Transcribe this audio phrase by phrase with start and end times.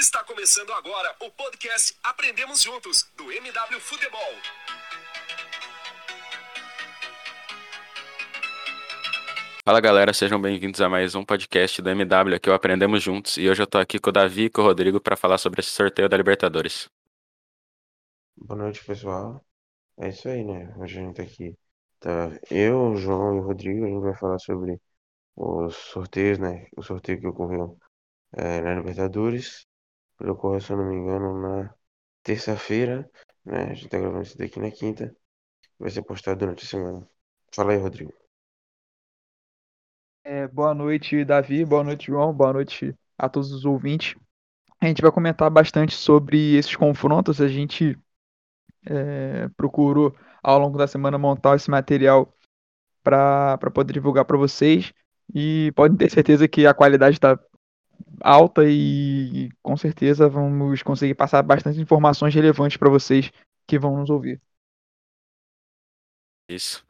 [0.00, 4.32] Está começando agora o podcast Aprendemos Juntos, do MW Futebol.
[9.62, 13.36] Fala galera, sejam bem-vindos a mais um podcast do MW aqui, o Aprendemos Juntos.
[13.36, 15.60] E hoje eu tô aqui com o Davi e com o Rodrigo para falar sobre
[15.60, 16.88] esse sorteio da Libertadores.
[18.34, 19.44] Boa noite, pessoal.
[19.98, 20.74] É isso aí, né?
[20.78, 21.54] Hoje a gente tá aqui.
[21.98, 24.80] Tá eu, o João e o Rodrigo, a gente vai falar sobre
[25.36, 26.68] os sorteios, né?
[26.74, 27.78] O sorteio que ocorreu
[28.32, 29.68] é, na Libertadores.
[30.20, 31.74] Ele ocorreu, se eu não me engano, na
[32.22, 33.10] terça-feira,
[33.44, 33.70] né?
[33.70, 35.14] A gente tá gravando isso daqui na quinta.
[35.78, 37.08] Vai ser postado durante a semana.
[37.54, 38.12] Fala aí, Rodrigo.
[40.22, 41.64] É, boa noite, Davi.
[41.64, 42.32] Boa noite, João.
[42.34, 44.14] Boa noite a todos os ouvintes.
[44.78, 47.40] A gente vai comentar bastante sobre esses confrontos.
[47.40, 47.98] A gente
[48.86, 52.34] é, procurou, ao longo da semana, montar esse material
[53.02, 54.92] para poder divulgar para vocês.
[55.34, 57.38] E podem ter certeza que a qualidade está
[58.20, 63.30] alta e com certeza vamos conseguir passar bastante informações relevantes para vocês
[63.66, 64.40] que vão nos ouvir.
[66.48, 66.84] Isso.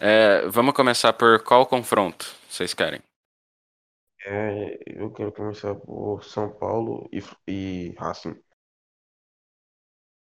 [0.00, 3.00] É, vamos começar por qual confronto vocês querem?
[4.24, 8.40] É, eu quero começar por São Paulo e, e Racing.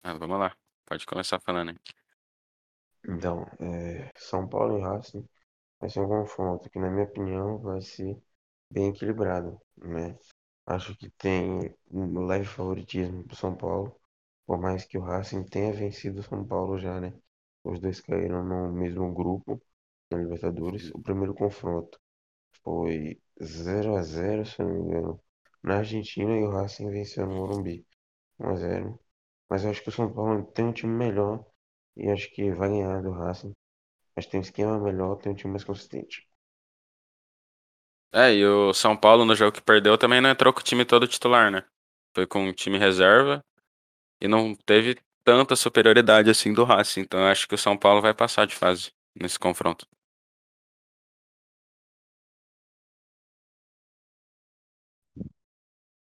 [0.03, 1.77] Ah, vamos lá, pode começar falando aí.
[3.09, 5.27] Então, é, São Paulo e Racing
[5.81, 8.17] vai ser um confronto que, na minha opinião, vai ser
[8.71, 10.17] bem equilibrado, né?
[10.67, 13.99] Acho que tem um leve favoritismo para São Paulo,
[14.47, 17.13] por mais que o Racing tenha vencido o São Paulo já, né?
[17.65, 19.61] Os dois caíram no mesmo grupo
[20.11, 20.91] na Libertadores.
[20.93, 21.99] O primeiro confronto
[22.65, 25.21] foi 0 a 0 se não me engano,
[25.63, 27.87] na Argentina e o Racing venceu no Morumbi
[28.41, 29.01] 1 a 0
[29.51, 31.45] Mas eu acho que o São Paulo tem um time melhor
[31.97, 33.53] e acho que vai ganhar do Racing.
[34.17, 36.29] Mas tem um esquema melhor, tem um time mais consistente.
[38.17, 40.85] É, e o São Paulo no jogo que perdeu também não entrou com o time
[40.85, 41.65] todo titular, né?
[42.15, 43.45] Foi com o time reserva
[44.21, 47.03] e não teve tanta superioridade assim do Racing.
[47.03, 49.87] Então eu acho que o São Paulo vai passar de fase nesse confronto.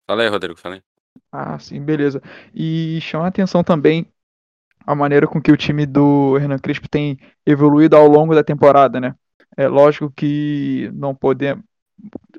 [0.07, 0.83] Fala aí, Rodrigo, fala aí.
[1.33, 2.21] Ah, sim, beleza.
[2.55, 4.11] E chama atenção também
[4.87, 9.01] a maneira com que o time do Hernan Crespo tem evoluído ao longo da temporada,
[9.01, 9.17] né?
[9.57, 11.65] É lógico que não podemos.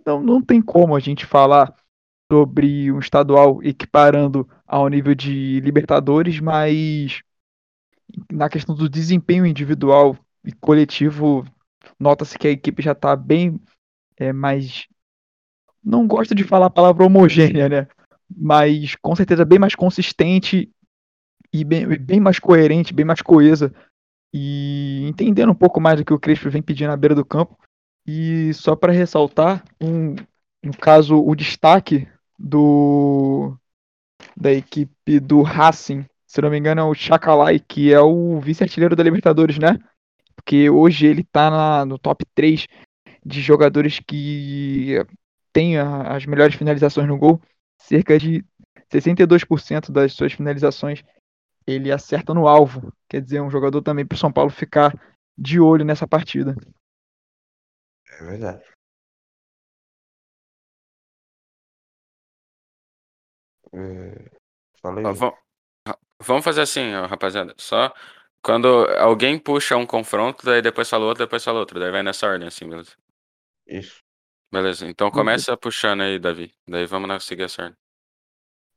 [0.05, 1.73] Não, não tem como a gente falar
[2.31, 7.21] sobre um estadual equiparando ao nível de Libertadores, mas
[8.31, 11.45] na questão do desempenho individual e coletivo,
[11.99, 13.59] nota-se que a equipe já está bem
[14.17, 14.87] é, mais.
[15.83, 17.87] Não gosto de falar a palavra homogênea, né?
[18.29, 20.69] Mas com certeza bem mais consistente
[21.53, 23.73] e bem, bem mais coerente, bem mais coesa.
[24.33, 27.57] E entendendo um pouco mais do que o Crespo vem pedindo na beira do campo.
[28.07, 30.15] E só para ressaltar, um,
[30.63, 32.07] no caso, o destaque
[32.39, 33.57] do
[34.35, 38.95] da equipe do Racing, se não me engano, é o Chacalai, que é o vice-artilheiro
[38.95, 39.77] da Libertadores, né?
[40.35, 42.67] Porque hoje ele tá na, no top 3
[43.25, 44.95] de jogadores que
[45.51, 47.41] tem a, as melhores finalizações no gol.
[47.77, 48.45] Cerca de
[48.91, 51.03] 62% das suas finalizações
[51.65, 52.93] ele acerta no alvo.
[53.09, 54.97] Quer dizer, um jogador também para o São Paulo ficar
[55.37, 56.55] de olho nessa partida.
[58.19, 58.63] É verdade.
[63.73, 64.29] É...
[64.81, 65.05] Fala aí.
[65.05, 65.33] Ó, vam-
[66.21, 67.53] Vamos fazer assim, ó, rapaziada.
[67.57, 67.93] Só
[68.41, 68.67] quando
[68.99, 71.79] alguém puxa um confronto, daí depois fala outro, depois fala outro.
[71.79, 72.93] Daí vai nessa ordem, assim, beleza?
[73.67, 74.01] Isso.
[74.51, 76.53] Beleza, então começa puxando aí, Davi.
[76.67, 77.77] Daí vamos na- seguir essa ordem.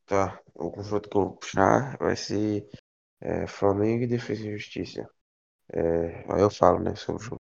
[0.07, 0.39] Tá.
[0.55, 2.69] O confronto que eu vou puxar vai ser
[3.21, 5.09] é, Flamengo e Defesa e Justiça.
[5.73, 7.41] É, aí eu falo, né, sobre o jogo.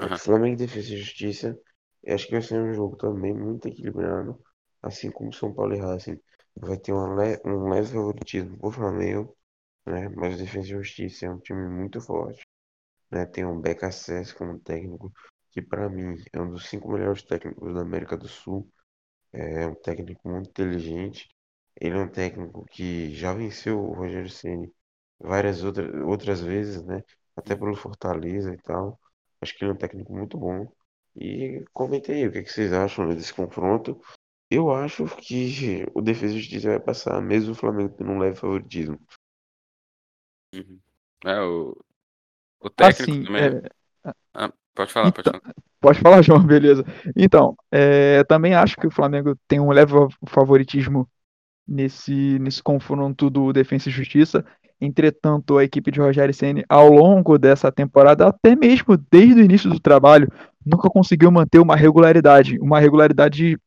[0.00, 0.18] É, Aham.
[0.18, 1.58] Flamengo e Defesa e Justiça.
[2.02, 4.40] Eu acho que vai ser um jogo também muito equilibrado.
[4.82, 6.20] Assim como São Paulo e Racing.
[6.56, 9.36] Vai ter le- um leve favoritismo pro Flamengo,
[9.86, 10.08] né?
[10.10, 12.46] Mas o Defesa e Justiça é um time muito forte.
[13.10, 13.26] Né?
[13.26, 15.12] Tem um BKSS como técnico,
[15.52, 18.70] que para mim é um dos cinco melhores técnicos da América do Sul.
[19.32, 21.28] É um técnico muito inteligente.
[21.80, 24.72] Ele é um técnico que já venceu o Rogério Ceni
[25.20, 27.02] várias outras, outras vezes, né?
[27.36, 28.98] Até pelo Fortaleza e tal.
[29.40, 30.70] Acho que ele é um técnico muito bom.
[31.16, 34.00] E comentei aí o que, é que vocês acham desse confronto.
[34.50, 38.36] Eu acho que o Defesa e Justiça vai passar, mesmo o Flamengo tendo um leve
[38.36, 38.98] favoritismo.
[40.54, 40.80] Uhum.
[41.24, 41.76] É, o,
[42.60, 43.42] o técnico Assim, também.
[43.42, 45.54] é, Ah, pode falar, pode então, falar.
[45.80, 46.84] pode falar, João, beleza.
[47.14, 49.92] Então, é, também acho que o Flamengo tem um leve
[50.26, 51.08] favoritismo
[51.66, 54.44] nesse, nesse confronto do Defensa e Justiça.
[54.80, 59.68] Entretanto, a equipe de Rogério Ceni, ao longo dessa temporada, até mesmo desde o início
[59.68, 60.30] do trabalho,
[60.64, 63.58] nunca conseguiu manter uma regularidade, uma regularidade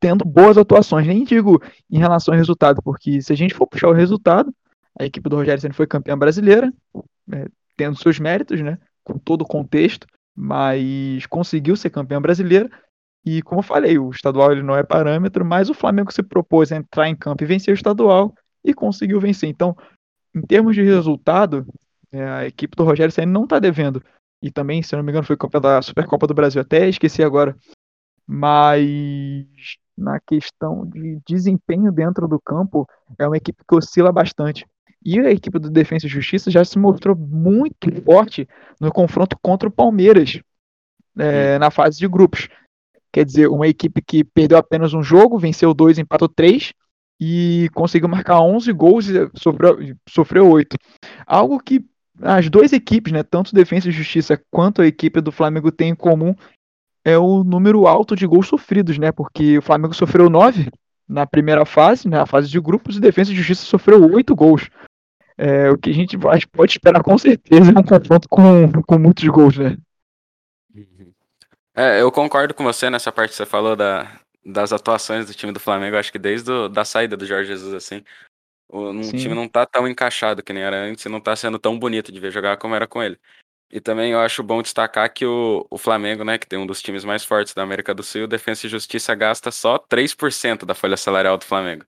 [0.00, 1.06] tendo boas atuações.
[1.06, 4.52] Nem digo em relação ao resultado, porque se a gente for puxar o resultado,
[4.98, 6.72] a equipe do Rogério Senna foi campeã brasileira,
[7.32, 7.46] é,
[7.76, 8.78] tendo seus méritos, né?
[9.04, 12.68] Com todo o contexto, mas conseguiu ser campeã brasileira.
[13.24, 16.72] E como eu falei, o estadual ele não é parâmetro, mas o Flamengo se propôs
[16.72, 18.34] a entrar em campo e vencer o estadual
[18.64, 19.48] e conseguiu vencer.
[19.48, 19.76] Então,
[20.34, 21.66] em termos de resultado,
[22.12, 24.02] é, a equipe do Rogério Senna não está devendo.
[24.42, 27.22] E também, se eu não me engano, foi campeão da Supercopa do Brasil, até esqueci
[27.22, 27.56] agora.
[28.26, 29.46] Mas
[29.96, 32.88] na questão de desempenho dentro do campo,
[33.18, 34.66] é uma equipe que oscila bastante.
[35.04, 38.48] E a equipe do Defesa e Justiça já se mostrou muito forte
[38.80, 40.40] no confronto contra o Palmeiras
[41.18, 42.48] é, na fase de grupos.
[43.12, 46.72] Quer dizer, uma equipe que perdeu apenas um jogo, venceu dois, empatou três
[47.20, 49.78] e conseguiu marcar 11 gols e sofreu,
[50.08, 50.76] sofreu 8.
[51.26, 51.84] Algo que
[52.22, 55.94] as duas equipes, né, tanto Defesa e Justiça quanto a equipe do Flamengo tem em
[55.94, 56.34] comum
[57.04, 59.10] é o número alto de gols sofridos, né?
[59.10, 60.70] Porque o Flamengo sofreu 9
[61.08, 64.68] na primeira fase, na né, fase de grupos, e Defesa e Justiça sofreu 8 gols.
[65.36, 69.26] É, o que a gente pode esperar com certeza é um confronto com, com muitos
[69.28, 69.76] gols, né?
[71.74, 74.06] É, eu concordo com você nessa parte que você falou da,
[74.44, 75.96] das atuações do time do Flamengo.
[75.96, 78.04] Acho que desde a da saída do Jorge Jesus, assim,
[78.68, 81.58] o um time não tá tão encaixado que nem era antes e não tá sendo
[81.58, 83.18] tão bonito de ver jogar como era com ele.
[83.72, 86.82] E também eu acho bom destacar que o, o Flamengo, né, que tem um dos
[86.82, 90.96] times mais fortes da América do Sul, Defesa e Justiça gasta só 3% da folha
[90.96, 91.84] salarial do Flamengo.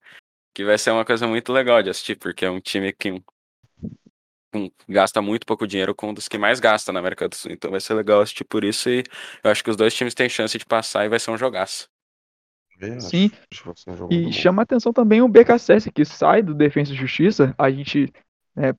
[0.55, 3.11] Que vai ser uma coisa muito legal de assistir, porque é um time que
[4.55, 7.51] um, gasta muito pouco dinheiro com um dos que mais gasta na América do Sul.
[7.51, 9.03] Então vai ser legal assistir por isso e
[9.43, 11.92] eu acho que os dois times têm chance de passar e vai ser um jogaço.
[13.01, 13.31] Sim,
[14.11, 17.55] e chama atenção também o BKSS, que sai do Defesa e Justiça.
[17.57, 18.13] A gente
[18.57, 18.75] é,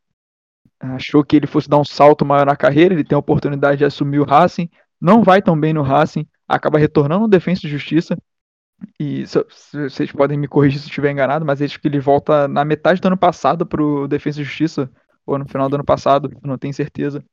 [0.80, 3.86] achou que ele fosse dar um salto maior na carreira, ele tem a oportunidade de
[3.86, 4.70] assumir o Racing,
[5.00, 8.18] não vai tão bem no Racing, acaba retornando no Defesa e Justiça.
[9.00, 9.24] E
[9.72, 13.00] vocês podem me corrigir se eu estiver enganado, mas acho que ele volta na metade
[13.00, 14.92] do ano passado para o Defesa e Justiça,
[15.26, 17.24] ou no final do ano passado, não tenho certeza.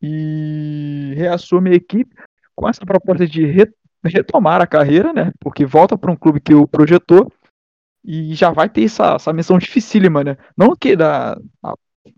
[0.00, 2.14] E reassume a equipe
[2.54, 3.44] com essa proposta de
[4.10, 5.32] retomar a carreira, né?
[5.40, 7.30] Porque volta para um clube que o projetou
[8.04, 10.36] e já vai ter essa, essa missão dificílima, né?
[10.56, 11.38] Não que da,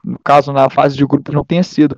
[0.04, 1.96] no caso na fase de grupos não tenha sido,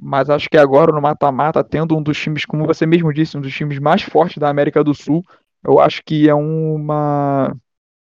[0.00, 3.40] mas acho que agora no mata-mata, tendo um dos times, como você mesmo disse, um
[3.40, 5.22] dos times mais fortes da América do Sul,
[5.64, 7.54] eu acho que é uma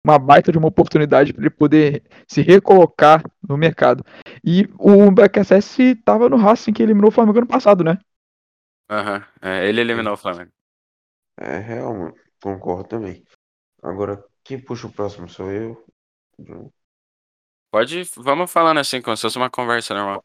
[0.06, 4.06] uma baita de uma oportunidade para ele poder se recolocar no mercado.
[4.44, 7.98] E o BKSS estava no Racing que eliminou o Flamengo ano passado, né?
[8.88, 9.24] Aham, uhum.
[9.42, 10.52] é, ele eliminou o Flamengo.
[11.38, 13.24] É real, concordo também.
[13.82, 15.86] Agora, quem puxa o próximo sou eu.
[17.72, 20.24] Pode, vamos falando assim, como se fosse uma conversa normal.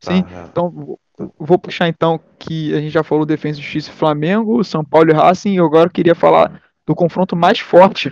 [0.00, 0.98] Sim, tá, então
[1.36, 5.54] vou puxar então que a gente já falou Defesa Justiça Flamengo, São Paulo e Racing,
[5.54, 8.10] e agora eu queria falar do confronto mais forte.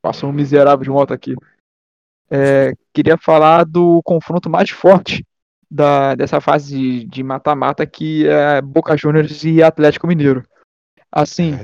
[0.00, 1.34] Passou um miserável de moto aqui.
[2.30, 5.24] É, queria falar do confronto mais forte
[5.76, 10.42] da, dessa fase de mata-mata que é Boca Juniors e Atlético Mineiro.
[11.12, 11.54] Assim,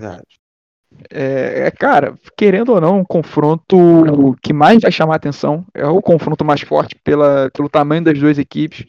[1.10, 6.02] é, é, cara, querendo ou não, um confronto que mais vai chamar atenção é o
[6.02, 8.86] confronto mais forte pela, pelo tamanho das duas equipes,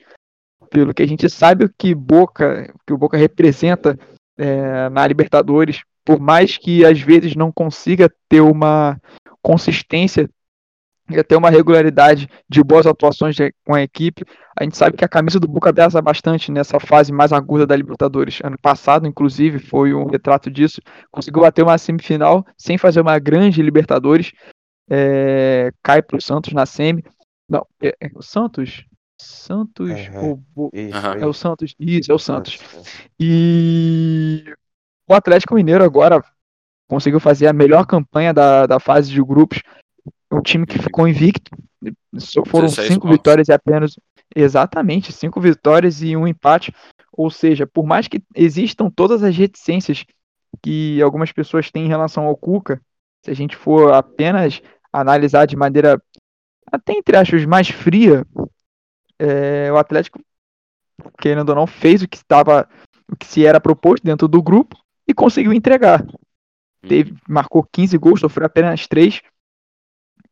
[0.70, 3.98] pelo que a gente sabe o que Boca, que o Boca representa
[4.38, 9.00] é, na Libertadores, por mais que às vezes não consiga ter uma
[9.42, 10.30] consistência
[11.10, 14.24] e ter uma regularidade de boas atuações de, com a equipe.
[14.58, 17.76] A gente sabe que a camisa do Boca pesa bastante nessa fase mais aguda da
[17.76, 18.40] Libertadores.
[18.44, 20.82] Ano passado, inclusive, foi um retrato disso.
[21.12, 24.32] Conseguiu bater uma semifinal sem fazer uma grande Libertadores.
[24.90, 27.04] É, cai para o Santos na semi.
[27.50, 28.86] Não, é, é o Santos?
[29.20, 29.90] Santos.
[29.90, 30.44] Uhum.
[30.56, 31.76] O, isso, é o Santos.
[31.80, 32.60] Isso, é o Santos.
[33.20, 34.44] E
[35.08, 36.24] o Atlético Mineiro agora
[36.88, 39.62] conseguiu fazer a melhor campanha da, da fase de grupos
[40.34, 41.52] um time que ficou invicto.
[42.48, 43.18] Foram cinco pontos.
[43.18, 44.00] vitórias e apenas.
[44.36, 46.74] Exatamente, cinco vitórias e um empate.
[47.12, 50.06] Ou seja, por mais que existam todas as reticências
[50.62, 52.82] que algumas pessoas têm em relação ao Cuca,
[53.24, 54.62] se a gente for apenas
[54.92, 56.02] analisar de maneira
[56.72, 58.26] até entre aspas mais fria,
[59.20, 60.20] é, o Atlético,
[61.20, 62.68] querendo ou não, fez o que estava,
[63.12, 66.06] o que se era proposto dentro do grupo e conseguiu entregar.
[66.82, 67.18] Teve, uhum.
[67.30, 69.22] marcou 15 gols, sofreu apenas 3,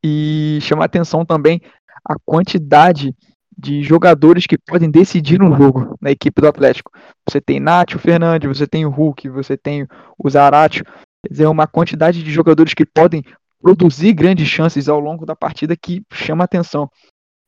[0.03, 1.61] e chama atenção também
[2.03, 3.15] a quantidade
[3.57, 6.91] de jogadores que podem decidir um jogo na equipe do Atlético.
[7.29, 11.67] Você tem Nátio Fernandes, você tem o Hulk, você tem o Zaratio, quer dizer, uma
[11.67, 13.23] quantidade de jogadores que podem
[13.61, 16.89] produzir grandes chances ao longo da partida que chama atenção.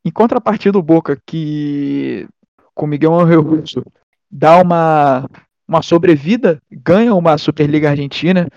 [0.05, 2.27] Em contrapartida, o Boca, que
[2.75, 3.83] com Miguel Angel Russo
[4.29, 5.27] dá uma,
[5.67, 8.47] uma sobrevida, ganha uma Superliga Argentina,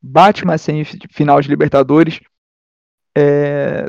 [0.00, 2.20] bate uma semifinal de Libertadores.
[3.16, 3.86] É,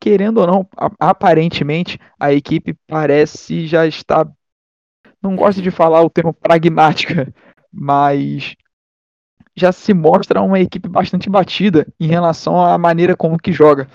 [0.00, 4.28] querendo ou não, aparentemente a equipe parece já estar.
[5.22, 7.32] Não gosto de falar o termo pragmática,
[7.72, 8.54] mas
[9.56, 13.88] já se mostra uma equipe bastante batida em relação à maneira como que joga.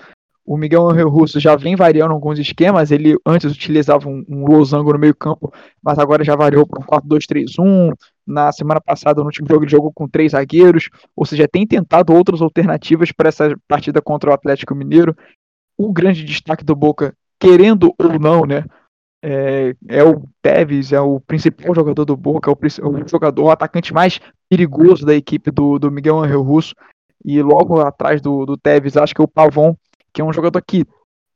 [0.50, 2.90] O Miguel Angel Russo já vem variando alguns esquemas.
[2.90, 7.94] Ele antes utilizava um, um losango no meio-campo, mas agora já variou para um 4-2-3-1.
[8.26, 10.90] Na semana passada, no último jogo, ele jogou com três zagueiros.
[11.16, 15.16] Ou seja, tem tentado outras alternativas para essa partida contra o Atlético Mineiro.
[15.78, 18.66] O grande destaque do Boca, querendo ou não, né?
[19.22, 23.52] É, é, o Tevez, é o principal jogador do Boca, é o, o, jogador, o
[23.52, 26.74] atacante mais perigoso da equipe do, do Miguel Angel Russo.
[27.24, 29.76] E logo atrás do, do Tevez, acho que é o Pavon,
[30.14, 30.86] que é um jogador que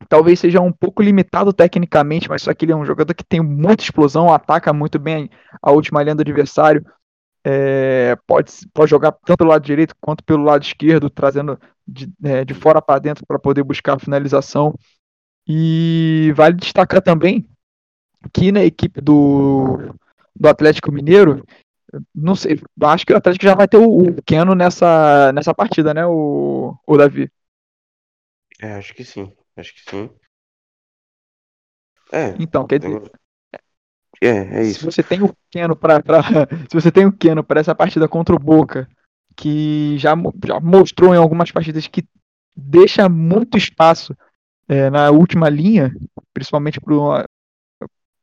[0.08, 3.42] talvez seja um pouco limitado tecnicamente, mas só que ele é um jogador que tem
[3.42, 5.30] muita explosão, ataca muito bem
[5.62, 6.86] a última linha do adversário.
[7.46, 12.46] É, pode, pode jogar tanto pelo lado direito quanto pelo lado esquerdo, trazendo de, é,
[12.46, 14.74] de fora para dentro para poder buscar a finalização.
[15.48, 17.46] E vale destacar também
[18.32, 19.94] que na equipe do,
[20.34, 21.44] do Atlético Mineiro,
[22.16, 25.94] não sei, acho que o Atlético já vai ter o, o Keno nessa, nessa partida,
[25.94, 27.30] né, o, o Davi?
[28.64, 29.30] É, acho que sim.
[29.58, 30.10] Acho que sim.
[32.14, 32.34] É.
[32.40, 33.12] Então, quer dizer.
[34.22, 34.80] É, é isso.
[34.80, 36.02] Se você tem o Keno para
[36.70, 38.88] se você tem o Keno para essa partida contra o Boca,
[39.36, 40.14] que já,
[40.46, 42.06] já mostrou em algumas partidas que
[42.56, 44.16] deixa muito espaço
[44.70, 45.94] é, na última linha,
[46.34, 47.26] principalmente para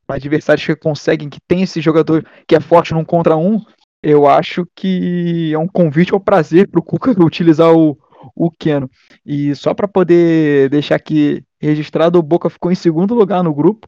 [0.09, 3.61] adversários que conseguem, que tem esse jogador que é forte num contra um,
[4.01, 7.95] eu acho que é um convite ao prazer para o Cuca utilizar o,
[8.35, 8.89] o Keno.
[9.25, 13.87] E só para poder deixar aqui registrado, o Boca ficou em segundo lugar no grupo,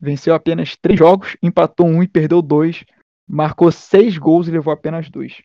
[0.00, 2.84] venceu apenas três jogos, empatou um e perdeu dois,
[3.26, 5.42] marcou seis gols e levou apenas dois.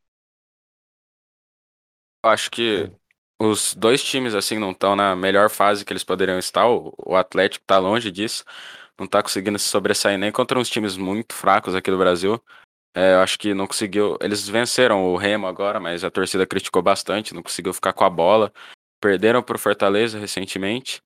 [2.24, 2.92] Acho que
[3.42, 6.68] os dois times assim não estão na melhor fase que eles poderiam estar.
[6.68, 8.44] O Atlético está longe disso,
[8.98, 12.42] não está conseguindo se sobressair nem contra uns times muito fracos aqui do Brasil.
[12.94, 14.18] É, eu acho que não conseguiu.
[14.22, 18.10] Eles venceram o Remo agora, mas a torcida criticou bastante, não conseguiu ficar com a
[18.10, 18.52] bola.
[19.00, 21.02] Perderam para o Fortaleza recentemente.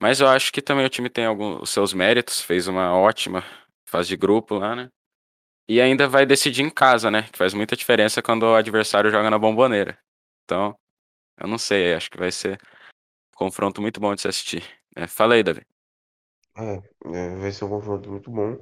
[0.00, 3.42] Mas eu acho que também o time tem alguns os seus méritos, fez uma ótima
[3.84, 4.90] fase de grupo lá, né?
[5.68, 7.24] E ainda vai decidir em casa, né?
[7.24, 9.98] Que faz muita diferença quando o adversário joga na bomboneira.
[10.44, 10.78] Então,
[11.38, 12.60] eu não sei, acho que vai ser
[13.34, 14.62] um confronto muito bom de se assistir.
[14.96, 15.62] É, fala aí, Davi.
[16.56, 16.82] É,
[17.14, 18.56] é, vai ser um confronto muito bom,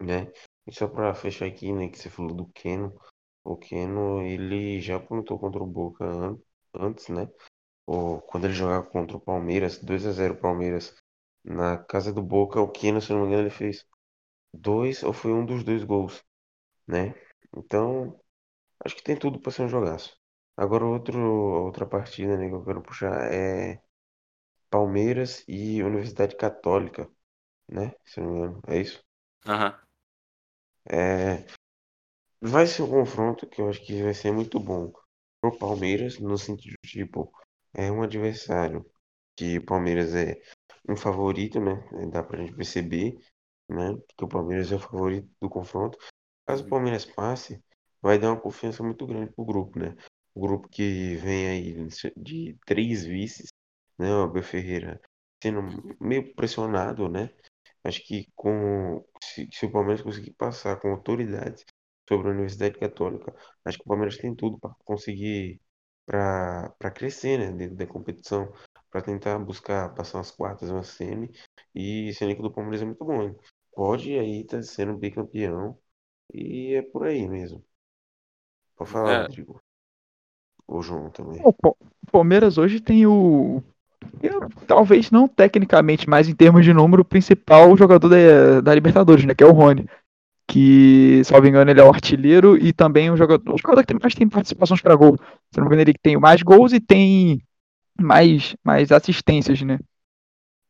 [0.00, 0.32] né?
[0.66, 2.94] E só pra fechar aqui, né, que você falou do Keno.
[3.44, 6.38] O Keno, ele já apontou contra o Boca an
[6.74, 7.28] antes, né?
[7.86, 10.94] Ou quando ele jogava contra o Palmeiras, 2 a 0 Palmeiras,
[11.44, 13.86] na casa do Boca, o Keno, se não me engano, ele fez
[14.54, 16.24] dois ou foi um dos dois gols,
[16.86, 17.14] né?
[17.56, 18.18] Então,
[18.84, 20.16] acho que tem tudo para ser um jogaço.
[20.56, 21.18] Agora outro,
[21.64, 23.82] outra partida, né, que eu quero puxar é
[24.70, 27.08] Palmeiras e Universidade Católica,
[27.68, 27.94] né?
[28.06, 29.04] Se não me engano, é isso?
[29.46, 29.68] Aham.
[29.72, 29.91] Uhum.
[30.90, 31.44] É,
[32.40, 34.92] vai ser um confronto que eu acho que vai ser muito bom
[35.40, 37.32] pro Palmeiras, no sentido tipo,
[37.74, 38.84] é um adversário
[39.36, 40.40] que o Palmeiras é
[40.88, 41.82] um favorito, né?
[42.10, 43.18] Dá pra gente perceber,
[43.68, 43.96] né?
[44.16, 45.98] Que o Palmeiras é o favorito do confronto.
[46.46, 47.62] Caso o Palmeiras passe,
[48.00, 49.96] vai dar uma confiança muito grande pro grupo, né?
[50.34, 53.48] O grupo que vem aí de três vices,
[53.98, 54.12] né?
[54.14, 55.00] O Abel Ferreira
[55.42, 55.62] sendo
[56.00, 57.30] meio pressionado, né?
[57.84, 61.64] Acho que com se, se, o Palmeiras conseguir passar com autoridade
[62.08, 63.34] sobre a Universidade Católica,
[63.64, 65.60] acho que o Palmeiras tem tudo para conseguir
[66.06, 68.52] para crescer né, dentro da competição,
[68.90, 71.30] para tentar buscar passar umas quartas, uma semi.
[71.74, 73.22] E esse elenco do Palmeiras é muito bom.
[73.22, 73.36] Hein?
[73.74, 75.78] Pode aí estar tá sendo bicampeão.
[76.32, 77.64] E é por aí mesmo.
[78.76, 79.22] Pode falar, é.
[79.22, 79.62] Rodrigo.
[80.66, 81.40] O João também.
[81.44, 81.54] O
[82.10, 83.62] Palmeiras hoje tem o
[84.22, 89.24] eu, talvez não tecnicamente, mas em termos de número, o principal jogador da, da Libertadores,
[89.24, 89.34] né?
[89.34, 89.86] Que é o Rony.
[90.46, 94.14] Que, me engano, ele é o artilheiro e também o jogador, o jogador que mais
[94.14, 95.16] tem participações para gol.
[95.50, 97.42] Se não me engano, ele tem mais gols e tem
[97.98, 99.78] mais, mais assistências, né?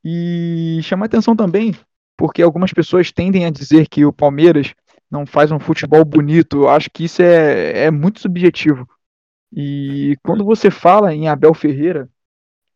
[0.05, 1.75] E chama atenção também,
[2.17, 4.75] porque algumas pessoas tendem a dizer que o Palmeiras
[5.11, 6.62] não faz um futebol bonito.
[6.62, 8.89] Eu acho que isso é, é muito subjetivo.
[9.53, 12.09] E quando você fala em Abel Ferreira,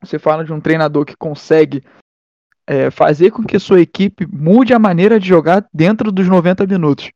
[0.03, 1.83] você fala de um treinador que consegue
[2.67, 7.11] é, fazer com que sua equipe mude a maneira de jogar dentro dos 90 minutos.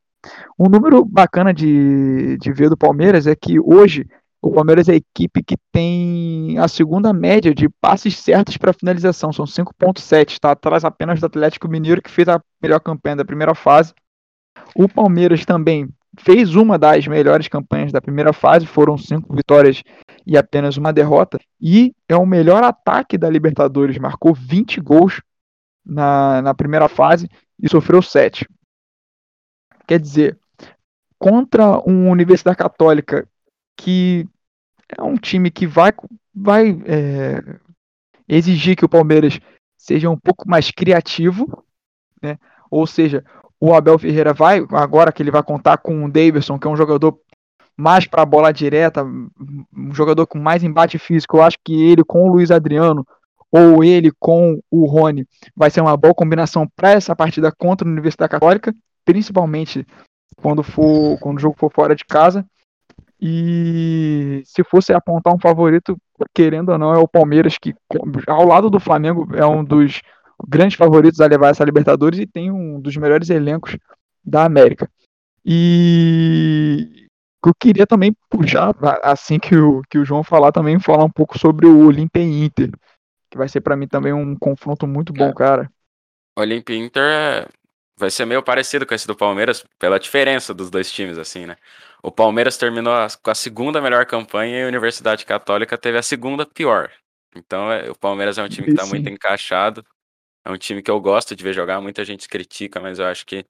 [0.57, 4.07] Um número bacana de, de ver do Palmeiras é que hoje
[4.41, 9.31] o Palmeiras é a equipe que tem a segunda média de passes certos para finalização,
[9.31, 13.53] são 5.7, está atrás apenas do Atlético Mineiro, que fez a melhor campanha da primeira
[13.53, 13.93] fase.
[14.75, 15.87] O Palmeiras também
[16.19, 19.83] fez uma das melhores campanhas da primeira fase, foram cinco vitórias
[20.25, 21.39] e apenas uma derrota.
[21.59, 25.21] E é o melhor ataque da Libertadores, marcou 20 gols
[25.85, 27.29] na, na primeira fase
[27.61, 28.47] e sofreu 7.
[29.87, 30.39] Quer dizer,
[31.17, 33.27] contra uma Universidade Católica
[33.75, 34.27] que
[34.97, 35.91] é um time que vai,
[36.33, 37.59] vai é,
[38.27, 39.39] exigir que o Palmeiras
[39.77, 41.63] seja um pouco mais criativo,
[42.21, 42.37] né?
[42.69, 43.23] ou seja,
[43.59, 46.75] o Abel Ferreira vai, agora que ele vai contar com o Davidson, que é um
[46.75, 47.19] jogador
[47.81, 52.03] mais para a bola direta, um jogador com mais embate físico, eu acho que ele
[52.03, 53.05] com o Luiz Adriano
[53.51, 57.91] ou ele com o Rony vai ser uma boa combinação para essa partida contra a
[57.91, 58.73] Universidade Católica,
[59.03, 59.85] principalmente
[60.37, 62.45] quando for quando o jogo for fora de casa.
[63.19, 65.97] E se fosse apontar um favorito,
[66.33, 67.73] querendo ou não, é o Palmeiras, que
[68.27, 70.01] ao lado do Flamengo é um dos
[70.47, 73.77] grandes favoritos a levar essa Libertadores e tem um dos melhores elencos
[74.23, 74.89] da América.
[75.45, 77.00] E
[77.49, 81.39] eu queria também puxar, assim que o, que o João falar, também falar um pouco
[81.39, 82.69] sobre o Olimpia Inter,
[83.29, 85.33] que vai ser para mim também um confronto muito bom, é.
[85.33, 85.71] cara.
[86.37, 87.47] Olimpia Inter é...
[87.97, 91.55] vai ser meio parecido com esse do Palmeiras, pela diferença dos dois times, assim, né?
[92.03, 96.45] O Palmeiras terminou com a segunda melhor campanha e a Universidade Católica teve a segunda
[96.45, 96.91] pior.
[97.35, 99.85] Então, é, o Palmeiras é um time que está muito encaixado.
[100.43, 101.79] É um time que eu gosto de ver jogar.
[101.79, 103.45] Muita gente critica, mas eu acho que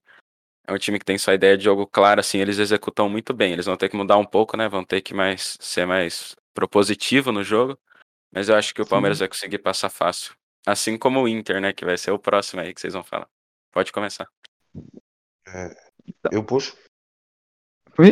[0.67, 3.53] é um time que tem sua ideia de jogo clara, assim, eles executam muito bem.
[3.53, 4.69] Eles vão ter que mudar um pouco, né?
[4.69, 7.77] Vão ter que mais ser mais propositivo no jogo.
[8.31, 9.23] Mas eu acho que o Palmeiras Sim.
[9.23, 10.33] vai conseguir passar fácil.
[10.65, 11.73] Assim como o Inter, né?
[11.73, 13.27] Que vai ser o próximo aí que vocês vão falar.
[13.71, 14.27] Pode começar.
[15.47, 15.69] É,
[16.31, 16.77] eu puxo?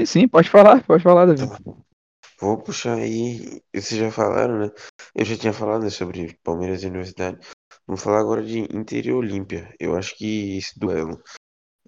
[0.06, 1.48] Sim, pode falar, pode falar, Davi.
[1.48, 1.58] Tá.
[2.39, 3.62] Vou puxar aí.
[3.74, 4.72] Vocês já falaram, né?
[5.15, 7.39] Eu já tinha falado né, sobre Palmeiras e Universidade.
[7.86, 9.74] Vamos falar agora de Inter e Olímpia.
[9.79, 11.22] Eu acho que esse duelo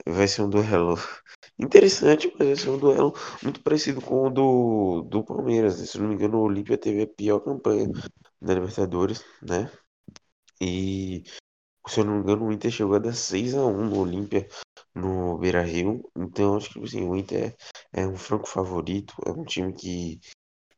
[0.08, 0.96] vai ser um duelo
[1.60, 5.76] interessante, mas vai ser um duelo muito parecido com o do, do Palmeiras.
[5.76, 7.90] Se não me engano, o Olímpia teve a pior campanha
[8.42, 9.72] da Libertadores, né?
[10.60, 11.24] E
[11.88, 14.48] se eu não me engano, o Inter chegou a dar 6x1 no Olímpia
[14.94, 16.10] no Beira Rio.
[16.16, 17.56] Então acho que assim, o Inter
[17.94, 20.20] é, é um franco favorito, é um time que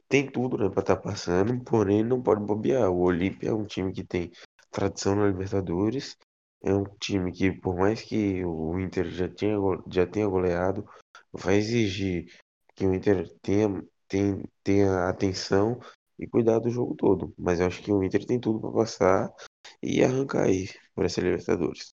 [0.07, 2.89] tem tudo né, para estar tá passando, porém não pode bobear.
[2.91, 4.31] O Olímpia é um time que tem
[4.71, 6.17] tradição na Libertadores
[6.63, 9.57] é um time que, por mais que o Inter já tenha,
[9.91, 10.87] já tenha goleado,
[11.31, 12.31] vai exigir
[12.73, 15.79] que o Inter tenha, tenha, tenha atenção
[16.17, 17.33] e cuidar do jogo todo.
[17.37, 19.33] Mas eu acho que o Inter tem tudo para passar
[19.81, 21.93] e arrancar aí para essa Libertadores.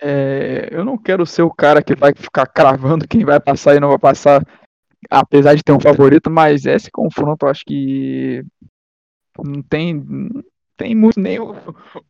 [0.00, 3.80] É, eu não quero ser o cara que vai ficar cravando quem vai passar e
[3.80, 4.44] não vai passar,
[5.08, 8.44] apesar de ter um favorito, mas esse confronto eu acho que
[9.38, 10.04] não tem,
[10.82, 11.54] tem muito nem o,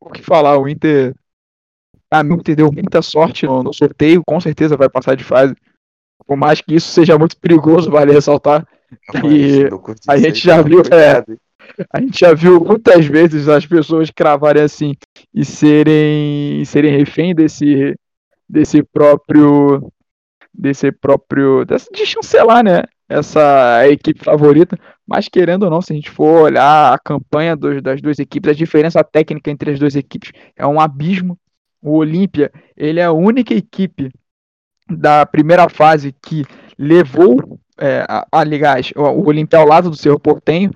[0.01, 0.59] o que falar.
[0.59, 1.15] O Inter.
[2.11, 5.55] A mim, Inter deu muita sorte no, no, sorteio, com certeza vai passar de fase.
[6.27, 8.67] Por mais que isso seja muito perigoso, vale ressaltar.
[9.25, 9.69] E
[10.09, 11.25] a gente já viu, é,
[11.93, 14.95] a gente já viu muitas vezes as pessoas cravarem assim
[15.35, 17.95] e serem, serem refém desse,
[18.49, 19.91] desse próprio
[20.53, 22.85] desse próprio desse, de chancelar, né?
[23.13, 27.83] Essa equipe favorita, mas querendo ou não, se a gente for olhar a campanha dos,
[27.83, 31.39] das duas equipes, a diferença técnica entre as duas equipes é um abismo.
[31.81, 34.11] O Olímpia, ele é a única equipe
[34.89, 36.45] da primeira fase que
[36.79, 40.71] levou, é, aliás, o Olímpia ao lado do Cerro Portenho,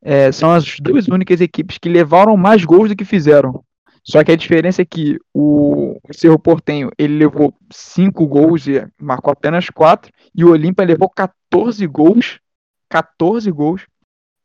[0.00, 3.62] é, são as duas únicas equipes que levaram mais gols do que fizeram.
[4.04, 9.32] Só que a diferença é que o Cerro Portenho ele levou 5 gols e marcou
[9.32, 12.40] apenas 4, e o Olímpia levou 14 gols,
[12.88, 13.86] 14 gols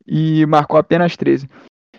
[0.06, 1.48] e marcou apenas 13.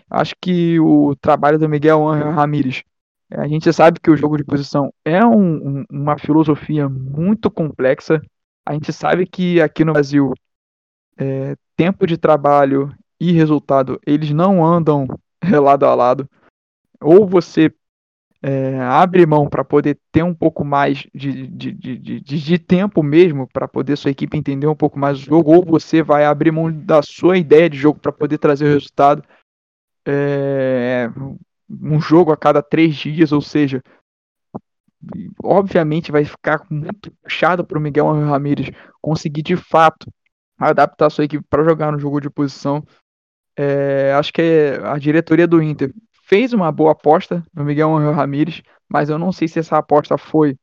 [0.10, 2.84] Acho que o trabalho do Miguel Ramírez,
[3.32, 8.22] é, a gente sabe que o jogo de posição é um, uma filosofia muito complexa.
[8.66, 10.34] A gente sabe que aqui no Brasil
[11.18, 15.08] é, tempo de trabalho e resultado eles não andam
[15.64, 16.30] lado a lado
[17.02, 17.74] ou você
[18.42, 23.02] é, abre mão para poder ter um pouco mais de, de, de, de, de tempo
[23.02, 26.52] mesmo, para poder sua equipe entender um pouco mais o jogo, ou você vai abrir
[26.52, 29.24] mão da sua ideia de jogo para poder trazer o resultado.
[30.08, 31.10] É,
[31.70, 33.82] um jogo a cada três dias, ou seja,
[35.44, 38.72] obviamente vai ficar muito puxado para o Miguel Ramírez
[39.02, 40.08] conseguir de fato
[40.58, 42.86] adaptar sua equipe para jogar no jogo de posição.
[43.58, 45.94] É, acho que a diretoria do Inter
[46.26, 50.18] fez uma boa aposta no Miguel Angel Ramírez, mas eu não sei se essa aposta
[50.18, 50.58] foi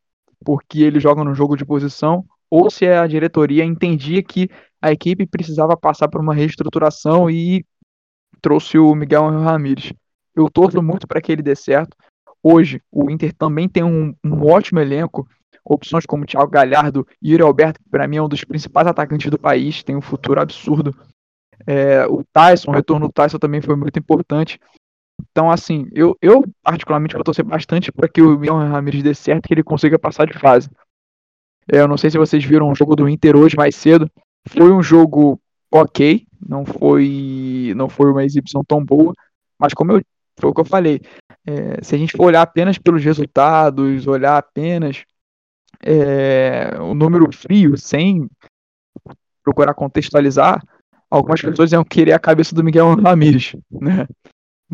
[0.45, 5.25] porque ele joga no jogo de posição ou se a diretoria entendia que a equipe
[5.25, 7.65] precisava passar por uma reestruturação e
[8.41, 9.93] trouxe o Miguel Angel Ramírez.
[10.35, 11.97] Eu torço muito para que ele dê certo.
[12.43, 15.29] Hoje, o Inter também tem um, um ótimo elenco.
[15.65, 19.31] opções como Thiago Galhardo e Yuri Alberto, que para mim é um dos principais atacantes
[19.31, 20.93] do país, tem um futuro absurdo.
[21.65, 24.59] É, o Tyson, o retorno do Tyson também foi muito importante.
[25.31, 29.47] Então, assim, eu, eu particularmente vou torcer bastante para que o Miguel Ramirez dê certo
[29.47, 30.69] que ele consiga passar de fase.
[31.71, 34.11] É, eu não sei se vocês viram o jogo do Inter hoje mais cedo.
[34.49, 39.15] Foi um jogo ok, não foi, não foi uma exibição tão boa,
[39.59, 40.03] mas como eu,
[40.39, 41.01] foi o que eu falei,
[41.47, 45.05] é, se a gente for olhar apenas pelos resultados, olhar apenas
[45.83, 48.29] é, o número frio, sem
[49.43, 50.63] procurar contextualizar,
[51.11, 54.07] algumas pessoas iam querer a cabeça do Miguel Ramírez, né?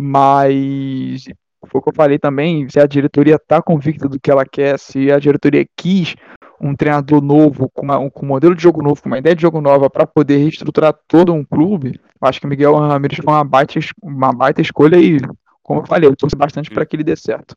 [0.00, 1.24] Mas
[1.66, 4.78] foi o que eu falei também, se a diretoria está convicta do que ela quer,
[4.78, 6.14] se a diretoria quis
[6.60, 9.42] um treinador novo, com, uma, com um modelo de jogo novo, com uma ideia de
[9.42, 13.42] jogo nova para poder reestruturar todo um clube, acho que o Miguel Ramírez foi uma
[13.42, 15.18] baita, uma baita escolha e,
[15.64, 17.56] como eu falei, eu torço bastante para que ele dê certo.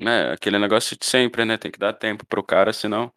[0.00, 1.58] É, aquele negócio de sempre, né?
[1.58, 3.12] Tem que dar tempo pro cara, senão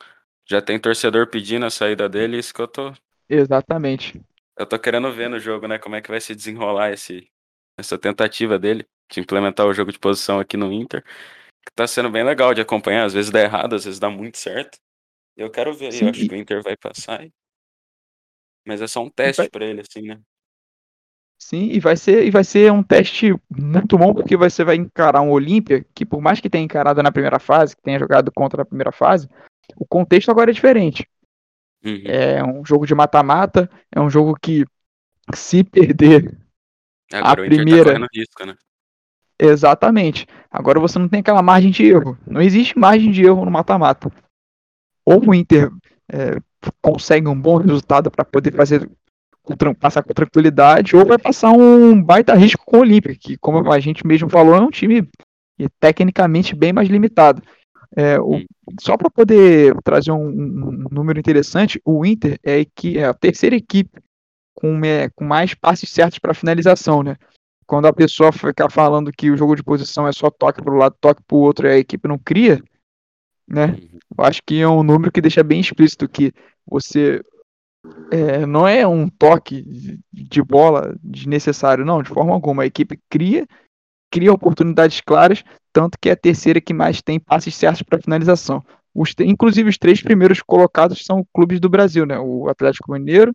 [0.45, 2.91] já tem torcedor pedindo a saída dele, isso que eu tô.
[3.29, 4.21] Exatamente.
[4.57, 5.79] Eu tô querendo ver no jogo, né?
[5.79, 7.27] Como é que vai se desenrolar esse,
[7.77, 11.03] essa tentativa dele de implementar o jogo de posição aqui no Inter.
[11.03, 13.05] Que tá sendo bem legal de acompanhar.
[13.05, 14.77] Às vezes dá errado, às vezes dá muito certo.
[15.35, 16.05] Eu quero ver, Sim.
[16.05, 17.27] eu acho que o Inter vai passar.
[18.65, 19.49] Mas é só um teste vai...
[19.49, 20.19] para ele, assim, né?
[21.37, 25.21] Sim, e vai ser e vai ser um teste muito bom porque você vai encarar
[25.21, 28.59] um Olímpia que por mais que tenha encarado na primeira fase, que tenha jogado contra
[28.59, 29.27] na primeira fase,
[29.75, 31.07] o contexto agora é diferente.
[31.83, 32.03] Uhum.
[32.05, 34.65] É um jogo de mata-mata, é um jogo que
[35.35, 36.35] se perder
[37.11, 38.55] agora a tá primeira tá risco, né?
[39.37, 40.25] Exatamente.
[40.49, 42.17] Agora você não tem aquela margem de erro.
[42.25, 44.09] Não existe margem de erro no mata-mata.
[45.05, 45.69] Ou o Inter
[46.11, 46.37] é,
[46.81, 48.89] consegue um bom resultado para poder fazer
[49.79, 53.79] passar com tranquilidade, ou vai passar um baita risco com o Olímpia, que, como a
[53.79, 55.07] gente mesmo falou, é um time
[55.79, 57.43] tecnicamente bem mais limitado.
[57.95, 58.43] É, o,
[58.81, 63.55] só para poder trazer um, um, número interessante, o Inter é, que, é a terceira
[63.55, 64.01] equipe
[64.55, 67.17] com, é, com mais passes certos para finalização, né?
[67.67, 70.77] Quando a pessoa fica falando que o jogo de posição é só toque para o
[70.77, 72.63] lado, toque para o outro e a equipe não cria,
[73.47, 73.67] né?
[73.67, 73.99] Uhum.
[74.17, 76.31] Eu acho que é um número que deixa bem explícito que
[76.65, 77.21] você
[78.11, 82.63] é, não é um toque de bola desnecessário, não, de forma alguma.
[82.63, 83.47] A equipe cria,
[84.11, 88.63] cria oportunidades claras, tanto que é a terceira que mais tem passes certos para finalização.
[88.93, 92.17] Os, inclusive, os três primeiros colocados são clubes do Brasil, né?
[92.17, 93.33] O Atlético Mineiro,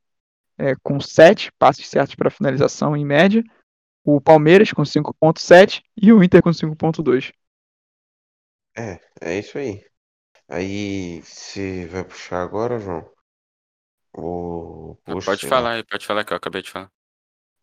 [0.61, 3.43] é, com sete passes certos para finalização em média,
[4.05, 7.33] o Palmeiras com 5.7 e o Inter com 5.2.
[8.77, 9.85] É, é isso aí.
[10.49, 13.09] Aí, você vai puxar agora, João?
[14.13, 14.97] O...
[15.05, 16.91] pode falar, pode falar que eu acabei de falar.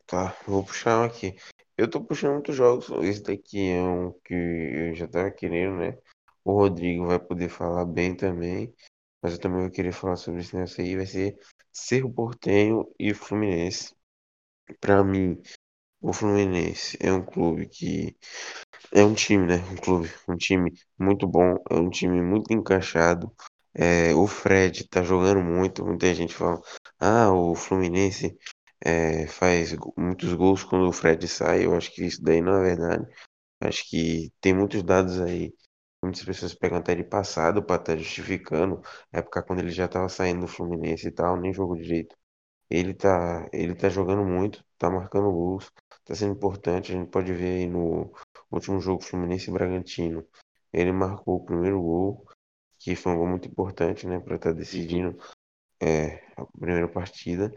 [0.06, 1.36] Tá, vou puxar um aqui.
[1.78, 2.90] Eu tô puxando muitos jogos.
[3.04, 5.98] Esse daqui é um que eu já tava querendo, né?
[6.44, 8.74] O Rodrigo vai poder falar bem também.
[9.22, 10.96] Mas eu também vou querer falar sobre esse negócio aí.
[10.96, 11.38] Vai ser
[11.72, 13.96] Cerro Portenho e Fluminense.
[14.82, 15.42] Pra mim,
[16.02, 18.18] o Fluminense é um clube que.
[18.94, 19.56] É um time, né?
[19.72, 21.56] Um clube, um time muito bom.
[21.70, 23.34] É um time muito encaixado.
[23.74, 25.86] É, o Fred tá jogando muito.
[25.86, 26.62] Muita gente fala:
[27.00, 28.38] Ah, o Fluminense
[28.84, 31.66] é, faz muitos gols quando o Fred sai.
[31.66, 33.08] Eu acho que isso daí não é verdade.
[33.62, 35.54] Acho que tem muitos dados aí.
[36.04, 38.82] Muitas pessoas pegam até de passado para estar tá justificando
[39.12, 42.16] época quando ele já estava saindo do Fluminense e tal, nem jogou direito.
[42.70, 45.72] Ele tá, ele tá jogando muito, tá marcando gols,
[46.06, 46.92] tá sendo importante.
[46.92, 48.14] A gente pode ver aí no
[48.52, 50.26] último jogo Fluminense e Bragantino.
[50.74, 52.28] Ele marcou o primeiro gol,
[52.80, 55.18] que foi um gol muito importante, né, para estar tá decidindo
[55.82, 57.54] é, a primeira partida.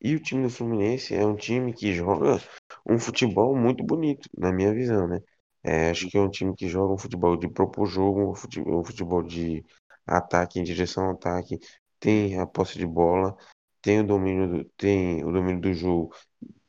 [0.00, 2.38] E o time do Fluminense é um time que joga
[2.86, 5.20] um futebol muito bonito, na minha visão, né?
[5.66, 8.80] É, acho que é um time que joga um futebol de propor jogo, um futebol,
[8.80, 9.64] um futebol de
[10.06, 11.58] ataque em direção ao ataque,
[11.98, 13.36] tem a posse de bola,
[13.82, 16.14] tem o domínio do, tem o domínio do jogo,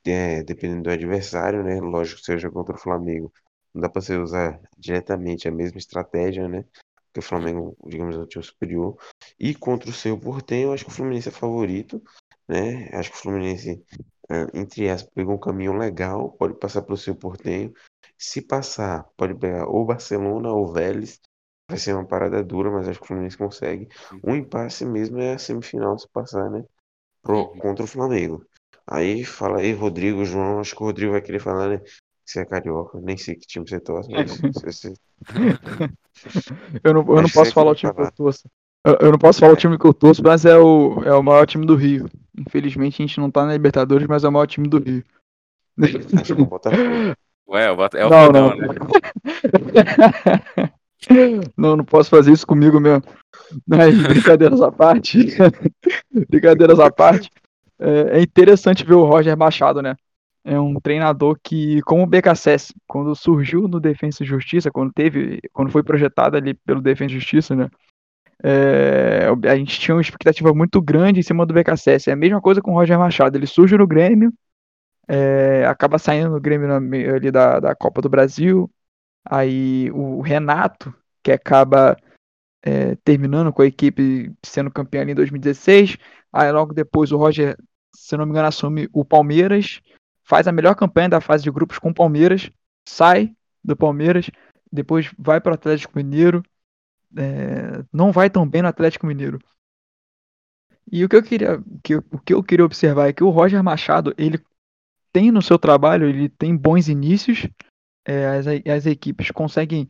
[0.06, 1.80] é, dependendo do adversário, né?
[1.80, 3.32] Lógico, seja contra o Flamengo,
[3.74, 6.66] não dá para você usar diretamente a mesma estratégia, né?
[7.08, 8.98] Porque o Flamengo, digamos, é o time superior.
[9.40, 12.02] E contra o seu Portenho, acho que o Fluminense é favorito
[12.48, 12.90] né?
[12.94, 13.84] Acho que o Fluminense,
[14.30, 17.74] é, entre aspas, pegou um caminho legal, pode passar pelo seu Portenho.
[18.18, 21.20] Se passar, pode pegar ou Barcelona ou Vélez.
[21.70, 23.90] Vai ser uma parada dura, mas acho que o Fluminense consegue.
[24.24, 26.64] Um impasse mesmo é a semifinal se passar, né?
[27.22, 27.58] Pro, uhum.
[27.58, 28.46] contra o Flamengo.
[28.88, 31.82] Aí fala aí, Rodrigo, João, acho que o Rodrigo vai querer falar, né?
[32.26, 34.94] Você é carioca, nem sei que time você torce, mas você...
[36.84, 38.50] eu não, eu não posso falar o time que eu torço.
[38.86, 41.22] Eu, eu, não posso falar o time que eu torço, mas é o, é o
[41.22, 42.10] maior time do Rio.
[42.38, 45.04] Infelizmente a gente não tá na Libertadores, mas é o maior time do Rio.
[47.50, 48.56] Ué, é o é Não, não.
[48.56, 48.68] Né?
[51.56, 53.04] Não, não posso fazer isso comigo mesmo.
[53.66, 55.28] Mas, brincadeiras à parte.
[56.28, 57.30] brincadeiras à parte.
[57.80, 59.96] É, é interessante ver o Roger Machado, né?
[60.44, 65.40] É um treinador que, como o BKSS, quando surgiu no Defensa e Justiça, quando teve,
[65.54, 67.70] quando foi projetado ali pelo Defensa e Justiça, né?
[68.44, 72.10] É, a gente tinha uma expectativa muito grande em cima do BKSS.
[72.10, 73.38] É a mesma coisa com o Roger Machado.
[73.38, 74.32] Ele surge no Grêmio,
[75.08, 78.70] é, acaba saindo no Grêmio na, ali da, da Copa do Brasil.
[79.24, 80.94] Aí o Renato,
[81.24, 81.98] que acaba
[82.62, 85.98] é, terminando com a equipe sendo campeão ali em 2016.
[86.32, 87.58] Aí logo depois o Roger,
[87.96, 89.82] se não me engano, assume o Palmeiras,
[90.24, 92.52] faz a melhor campanha da fase de grupos com o Palmeiras,
[92.88, 94.30] sai do Palmeiras,
[94.72, 96.44] depois vai para o Atlético Mineiro,
[97.18, 99.40] é, não vai tão bem no Atlético Mineiro.
[100.90, 103.62] E o que eu queria, que, o que eu queria observar é que o Roger
[103.64, 104.38] Machado, ele
[105.18, 107.48] tem no seu trabalho, ele tem bons inícios,
[108.06, 109.88] é, as, as equipes conseguem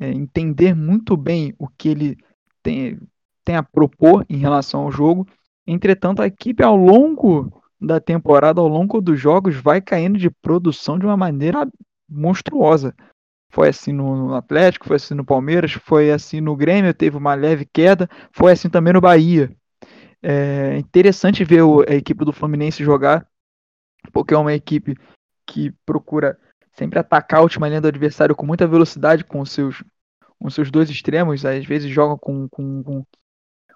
[0.00, 2.18] é, entender muito bem o que ele
[2.60, 2.98] tem,
[3.44, 5.28] tem a propor em relação ao jogo.
[5.64, 10.98] Entretanto, a equipe ao longo da temporada, ao longo dos jogos, vai caindo de produção
[10.98, 11.64] de uma maneira
[12.10, 12.92] monstruosa.
[13.52, 17.64] Foi assim no Atlético, foi assim no Palmeiras, foi assim no Grêmio, teve uma leve
[17.64, 19.54] queda, foi assim também no Bahia.
[20.20, 23.24] É interessante ver a equipe do Fluminense jogar,
[24.10, 24.96] porque é uma equipe
[25.46, 26.38] que procura
[26.72, 29.82] sempre atacar a última linha do adversário com muita velocidade com seus,
[30.38, 31.44] com seus dois extremos.
[31.44, 33.04] Às vezes jogam com, com, com,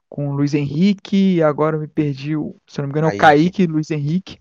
[0.09, 2.33] com o Luiz Henrique, e agora me perdi,
[2.66, 4.38] se não me engano, é o Kaique Luiz Henrique.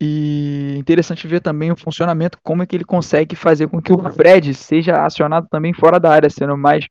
[0.00, 4.12] E interessante ver também o funcionamento, como é que ele consegue fazer com que o
[4.12, 6.86] Fred seja acionado também fora da área, sendo mais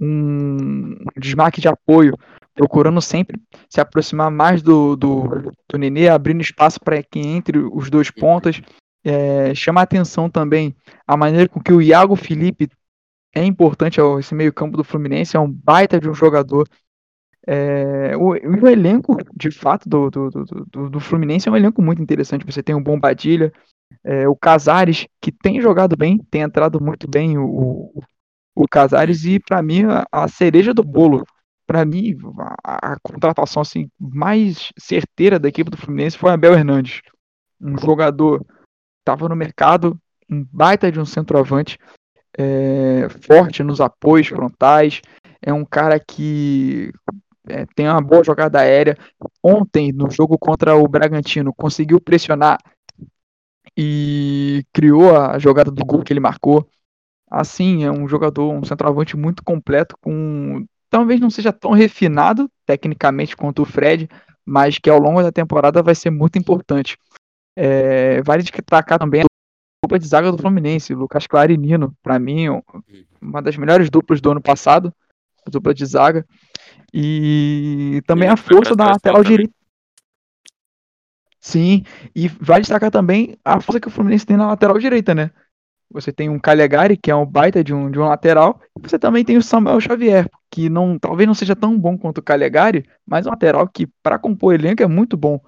[0.00, 2.16] um desmarque de apoio,
[2.54, 7.90] procurando sempre se aproximar mais do, do, do Nenê, abrindo espaço para que entre os
[7.90, 8.60] dois pontas.
[9.04, 12.68] É, chama a atenção também a maneira com que o Iago Felipe
[13.34, 16.68] é importante esse meio campo do Fluminense, é um baita de um jogador,
[17.46, 22.00] é, o, o, elenco, de fato, do, do, do, do, Fluminense é um elenco muito
[22.00, 22.46] interessante.
[22.46, 23.52] Você tem o Bombadilha,
[24.04, 28.02] é, o Casares, que tem jogado bem, tem entrado muito bem o, o,
[28.54, 31.24] o Casares, e para mim a, a, cereja do bolo,
[31.72, 32.14] para mim
[32.62, 37.00] a, a, contratação assim, mais certeira da equipe do Fluminense foi Abel Hernandes.
[37.58, 38.44] Um jogador
[38.98, 39.98] estava no mercado,
[40.30, 41.78] um baita de um centroavante,
[42.36, 45.00] é, forte nos apoios frontais,
[45.40, 46.92] é um cara que
[47.48, 48.94] é, tem uma boa jogada aérea.
[49.42, 52.58] Ontem, no jogo contra o Bragantino, conseguiu pressionar
[53.74, 56.68] e criou a jogada do gol que ele marcou.
[57.30, 63.34] Assim, é um jogador, um centroavante muito completo, com talvez não seja tão refinado tecnicamente
[63.34, 64.10] quanto o Fred,
[64.44, 66.98] mas que ao longo da temporada vai ser muito importante.
[67.56, 69.24] É, vale destacar também a
[69.82, 72.44] dupla de zaga do Fluminense, Lucas Clarinino, para mim,
[73.22, 74.92] uma das melhores duplas do ano passado,
[75.46, 76.26] a dupla de zaga.
[76.92, 79.54] E também a força da lateral direita.
[81.40, 85.30] Sim, e vai destacar também a força que o Fluminense tem na lateral direita, né?
[85.92, 88.98] Você tem um Calegari, que é um baita de um, de um lateral, e você
[88.98, 92.84] também tem o Samuel Xavier, que não, talvez não seja tão bom quanto o Calegari,
[93.06, 95.38] mas um lateral que, para compor elenco, é muito bom.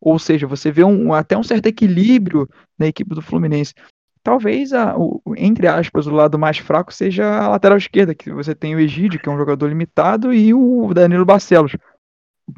[0.00, 3.74] Ou seja, você vê um, até um certo equilíbrio na equipe do Fluminense.
[4.22, 8.54] Talvez, a, o, entre aspas, o lado mais fraco seja a lateral esquerda, que você
[8.54, 11.76] tem o Egídio, que é um jogador limitado, e o Danilo Barcelos.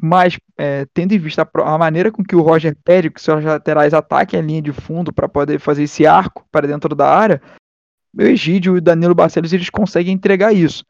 [0.01, 3.43] Mas, é, tendo em vista a, a, maneira com que o Roger pede que seus
[3.43, 7.41] laterais ataquem a linha de fundo para poder fazer esse arco para dentro da área,
[8.17, 10.85] o Egídio e o Danilo Barcelos eles conseguem entregar isso.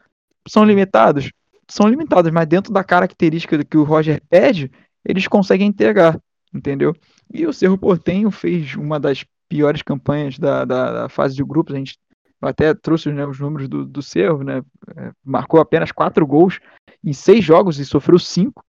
[0.48, 1.32] São limitados?
[1.68, 4.72] São limitados, mas dentro da característica que o Roger pede,
[5.06, 6.20] eles conseguem entregar,
[6.54, 6.96] entendeu?
[7.34, 11.74] E o Cerro Portenho fez uma das piores campanhas da, da, da fase de grupos.
[11.74, 11.98] A gente
[12.42, 14.62] até trouxe né, os números do, do Cerro, né?
[14.96, 16.60] É, marcou apenas quatro gols
[17.04, 18.64] em seis jogos e sofreu cinco.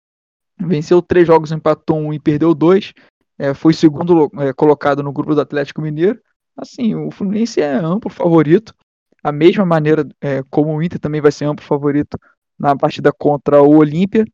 [0.60, 2.92] Venceu três jogos, empatou um e perdeu dois.
[3.38, 6.18] É, foi segundo é, colocado no grupo do Atlético Mineiro.
[6.56, 8.74] Assim, o Fluminense é amplo favorito.
[9.22, 12.18] A mesma maneira é, como o Inter também vai ser amplo favorito
[12.58, 14.24] na partida contra o Olímpia.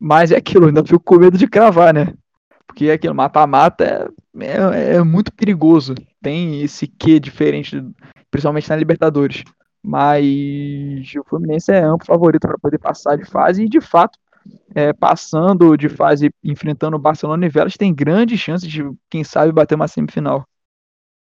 [0.00, 2.14] Mas é aquilo, ainda fico com medo de cravar, né?
[2.66, 5.94] Porque aquilo, mata-mata é, é, é, muito perigoso.
[6.22, 7.82] Tem esse quê diferente,
[8.30, 9.42] principalmente na Libertadores.
[9.82, 10.24] Mas
[11.16, 14.18] o Fluminense é amplo favorito para poder passar de fase e, de fato,
[14.74, 19.52] é, passando de fase, enfrentando o Barcelona e Velas, tem grandes chances de, quem sabe,
[19.52, 20.46] bater uma semifinal.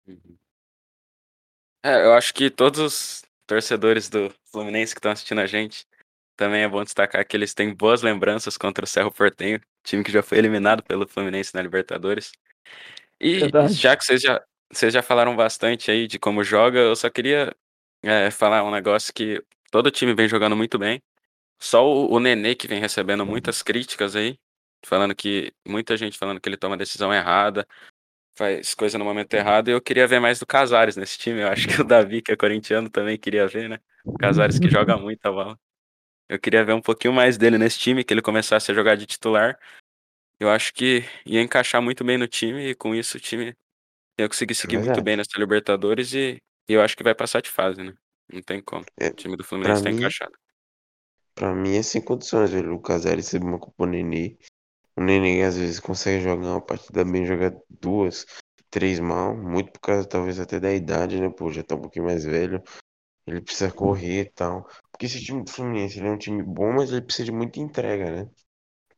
[0.07, 0.39] Uhum.
[1.83, 5.87] É, eu acho que todos os torcedores do Fluminense que estão assistindo a gente
[6.37, 10.13] também é bom destacar que eles têm boas lembranças contra o Cerro Portenho, time que
[10.13, 12.33] já foi eliminado pelo Fluminense na Libertadores.
[13.21, 13.75] E Verdade.
[13.75, 17.55] já que vocês já, vocês já falaram bastante aí de como joga, eu só queria
[18.05, 21.03] É, falar um negócio que todo time vem jogando muito bem.
[21.61, 24.39] Só o, o Nenê que vem recebendo muitas críticas aí,
[24.85, 27.67] falando que muita gente falando que ele toma decisão errada,
[28.37, 29.69] faz coisa no momento errado.
[29.69, 31.43] E eu queria ver mais do Casares nesse time.
[31.43, 33.79] Eu acho que o Davi, que é corintiano, também queria ver, né?
[34.05, 35.59] O Casares que joga muito a bola.
[36.29, 39.05] Eu queria ver um pouquinho mais dele nesse time, que ele começasse a jogar de
[39.05, 39.59] titular.
[40.39, 43.55] Eu acho que ia encaixar muito bem no time e com isso o time
[44.19, 45.05] ia conseguir seguir muito verdade.
[45.05, 47.93] bem nessa Libertadores e, e eu acho que vai passar de fase, né?
[48.33, 48.85] Não tem como.
[48.99, 50.33] É, O time do Fluminense tá mim, encaixado.
[51.41, 52.75] Pra mim é sem condições, velho.
[52.75, 54.37] O Casares uma culpa o Nenê.
[54.95, 58.27] O Nenê às vezes consegue jogar uma partida bem, jogar duas,
[58.69, 59.35] três mal.
[59.35, 61.31] Muito por causa, talvez, até da idade, né?
[61.31, 62.63] Pô, já tá um pouquinho mais velho.
[63.27, 64.69] Ele precisa correr e tal.
[64.93, 67.59] Porque esse time do Fluminense, ele é um time bom, mas ele precisa de muita
[67.59, 68.31] entrega, né?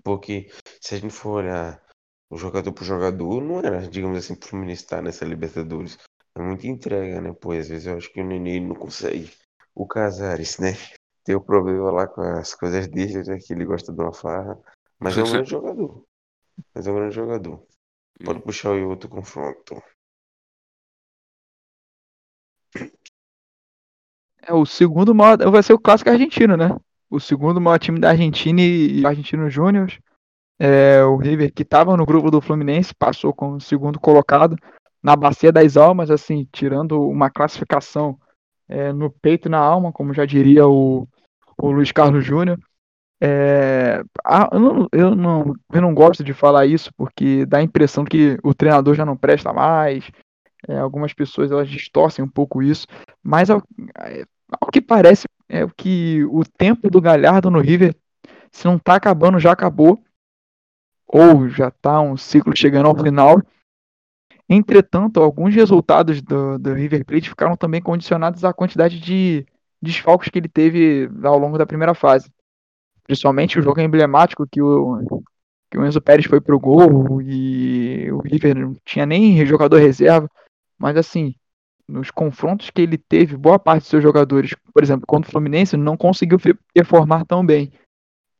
[0.02, 0.50] Porque
[0.80, 1.80] se a gente for olhar
[2.28, 5.96] o jogador por jogador, não era, digamos assim, pro Fluminense estar nessa Libertadores.
[6.34, 7.32] É muita entrega, né?
[7.40, 9.30] Pô, às vezes eu acho que o Nenê não consegue.
[9.76, 10.72] O Casares, né?
[11.24, 13.38] Tem o problema lá com as coisas dele, né?
[13.38, 14.58] Que ele gosta de uma farra.
[14.98, 16.04] Mas é um grande jogador.
[16.74, 17.62] Mas é um grande jogador.
[18.24, 18.42] Pode Hum.
[18.42, 19.82] puxar o outro confronto.
[24.42, 26.76] É o segundo maior, vai ser o clássico argentino, né?
[27.08, 29.92] O segundo maior time da Argentina e Argentino Júnior.
[30.58, 34.56] É, o River que estava no grupo do Fluminense passou como segundo colocado
[35.02, 38.18] na bacia das almas, assim, tirando uma classificação
[38.68, 41.08] é, no peito e na alma, como já diria o,
[41.62, 42.58] o Luiz Carlos Júnior.
[43.22, 44.02] É,
[44.52, 48.36] eu, não, eu, não, eu não gosto de falar isso porque dá a impressão que
[48.42, 50.10] o treinador já não presta mais.
[50.66, 52.86] É, algumas pessoas elas distorcem um pouco isso,
[53.22, 53.62] mas ao,
[54.00, 54.24] é,
[54.60, 57.94] ao que parece é que o tempo do Galhardo no River,
[58.50, 60.02] se não tá acabando, já acabou,
[61.06, 63.40] ou já tá um ciclo chegando ao final.
[64.48, 69.46] Entretanto, alguns resultados do, do River Plate ficaram também condicionados à quantidade de
[69.82, 72.32] desfalques que ele teve ao longo da primeira fase.
[73.04, 75.22] Principalmente o jogo emblemático que o,
[75.70, 80.30] que o Enzo Pérez foi pro gol e o River não tinha nem jogador reserva.
[80.78, 81.34] Mas assim,
[81.88, 85.76] nos confrontos que ele teve, boa parte dos seus jogadores, por exemplo, contra o Fluminense,
[85.76, 86.38] não conseguiu
[86.72, 87.72] performar tão bem,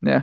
[0.01, 0.23] né?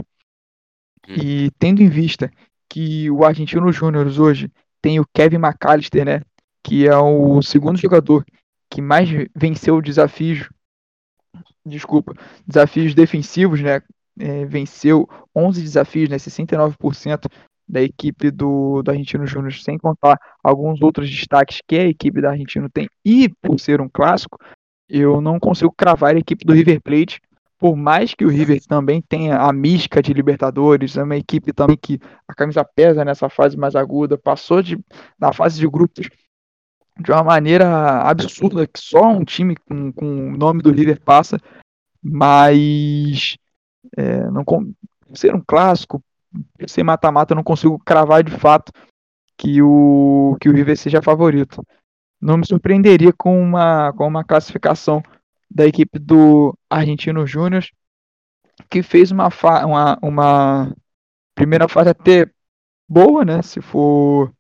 [1.08, 2.32] E tendo em vista
[2.68, 4.52] que o Argentino Júnior hoje
[4.82, 6.22] tem o Kevin McAllister, né?
[6.64, 8.26] Que é o segundo jogador
[8.70, 10.48] que mais venceu desafios,
[11.66, 12.14] desculpa,
[12.46, 13.82] desafios defensivos, né?
[14.22, 16.18] É, venceu 11 desafios, né?
[16.18, 17.30] 69%
[17.68, 22.32] da equipe do, do Argentino Júnior, sem contar alguns outros destaques que a equipe da
[22.32, 22.90] Argentino tem.
[23.06, 24.40] E por ser um clássico,
[24.90, 27.22] eu não consigo cravar a equipe do River Plate.
[27.60, 31.78] Por mais que o River também tenha a mística de Libertadores, é uma equipe também
[31.78, 34.80] que a camisa pesa nessa fase mais aguda, passou de,
[35.20, 36.10] na fase de grupos
[37.00, 41.40] de uma maneira absurda, que só um time com, com o nome do River passa,
[42.04, 43.38] mas
[43.98, 44.44] é, não
[45.14, 46.04] ser um clássico,
[46.68, 48.72] ser mata-mata, não consigo cravar de fato
[49.38, 51.66] que o, que o River seja favorito.
[52.22, 55.02] Não me surpreenderia com uma, com uma classificação
[55.50, 57.66] da equipe do Argentino Júnior,
[58.70, 59.30] que fez uma,
[59.66, 60.76] uma, uma
[61.34, 62.30] primeira fase até
[62.88, 63.42] boa, né?
[63.42, 64.34] Se for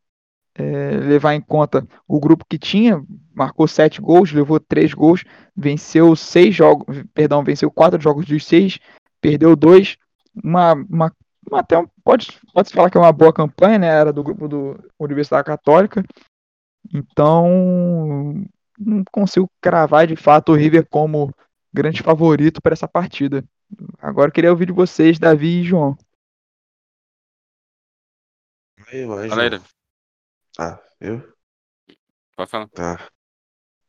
[0.59, 3.01] é, levar em conta o grupo que tinha,
[3.33, 5.23] marcou sete gols, levou três gols,
[5.55, 8.77] venceu seis jogos, perdão, venceu quatro jogos dos seis,
[9.21, 9.95] perdeu dois,
[10.43, 11.15] uma, uma,
[11.49, 13.87] uma até pode pode falar que é uma boa campanha, né?
[13.87, 16.03] Era do grupo do Universidade Católica,
[16.93, 18.45] então
[18.77, 21.33] não consigo cravar de fato o River como
[21.71, 23.45] grande favorito para essa partida.
[23.99, 25.97] Agora eu queria ouvir de vocês, Davi e João.
[28.91, 29.49] Aí, vai, Fala aí, João.
[29.49, 29.78] Davi.
[30.61, 31.21] Ah, eu?
[32.35, 32.67] Pode falar.
[32.67, 33.09] Tá.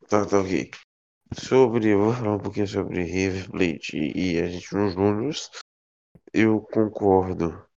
[0.07, 0.71] Tá, tá ok.
[1.33, 5.49] Sobre, vou falar um pouquinho sobre River Plate e, e a gente nos Júniors.
[6.33, 7.67] Eu concordo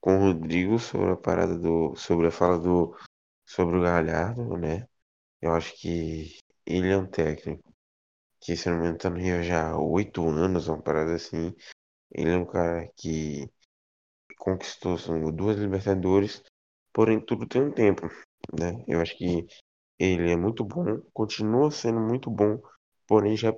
[0.00, 2.96] com o Rodrigo sobre a parada do, sobre a fala do,
[3.44, 4.86] sobre o Galhardo, né?
[5.42, 7.74] Eu acho que ele é um técnico
[8.40, 11.52] que, se não me engano, tá no Rio já há oito anos, uma parada assim.
[12.12, 13.50] Ele é um cara que
[14.38, 16.42] conquistou são, duas Libertadores,
[16.92, 18.08] porém tudo tem um tempo,
[18.58, 18.84] né?
[18.86, 19.46] Eu acho que
[19.98, 22.60] ele é muito bom, continua sendo muito bom,
[23.06, 23.54] porém já,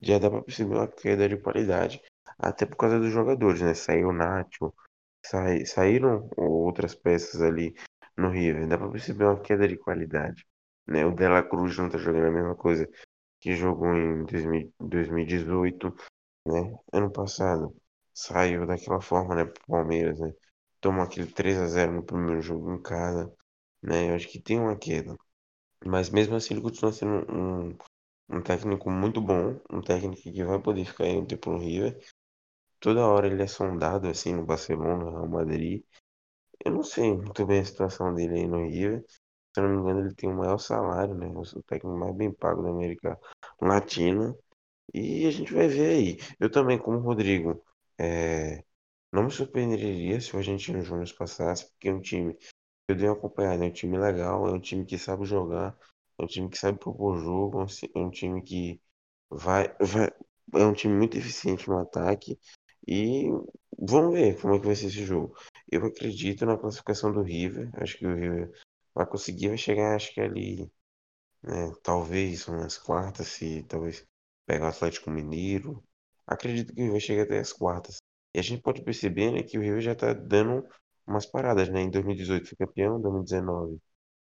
[0.00, 2.02] já dá pra perceber uma queda de qualidade.
[2.38, 3.74] Até por causa dos jogadores, né?
[3.74, 4.74] Saiu o Nacho,
[5.24, 7.74] sai, saíram outras peças ali
[8.16, 10.46] no River, dá pra perceber uma queda de qualidade.
[10.86, 11.04] Né?
[11.06, 12.88] O Dela Cruz não tá jogando a mesma coisa
[13.40, 15.94] que jogou em 2000, 2018,
[16.46, 16.74] né?
[16.92, 17.74] Ano passado
[18.12, 20.32] saiu daquela forma, né, pro Palmeiras, né?
[20.80, 23.32] Tomou aquele 3 a 0 no primeiro jogo em casa,
[23.84, 24.10] né?
[24.10, 25.16] Eu acho que tem uma queda.
[25.86, 27.76] Mas mesmo assim ele continua sendo um,
[28.30, 32.00] Um técnico muito bom, um técnico que vai poder ficar aí um tempo no River.
[32.80, 35.84] Toda hora ele é sondado assim no Barcelona, no Real Madrid.
[36.64, 39.04] Eu não sei muito bem a situação dele aí no River.
[39.54, 41.28] Se eu não me engano, ele tem o maior salário, né?
[41.28, 43.18] O técnico mais bem pago da América
[43.60, 44.36] Latina.
[44.94, 46.18] E a gente vai ver aí.
[46.40, 47.64] Eu também, como Rodrigo,
[47.98, 48.64] é,
[49.12, 52.36] não me surpreenderia se o Argentino Júnior passasse, porque é um time
[52.88, 55.76] eu dei uma acompanhada, é um time legal, é um time que sabe jogar,
[56.18, 58.80] é um time que sabe propor jogo, é um é um time que
[59.30, 60.10] vai, vai,
[60.54, 62.38] é um time muito eficiente no ataque.
[62.86, 63.28] E
[63.78, 65.36] vamos ver como é que vai ser esse jogo.
[65.70, 67.70] Eu acredito na classificação do River.
[67.74, 68.52] Acho que o River
[68.94, 70.70] vai conseguir, vai chegar, acho que ali,
[71.42, 74.06] né, talvez umas quartas, se talvez
[74.46, 75.82] pegar o Atlético Mineiro.
[76.26, 77.98] Acredito que o River chegue até as quartas.
[78.34, 80.66] E a gente pode perceber, né, que o River já tá dando
[81.06, 81.82] umas paradas, né?
[81.82, 83.80] Em 2018 foi campeão, 2019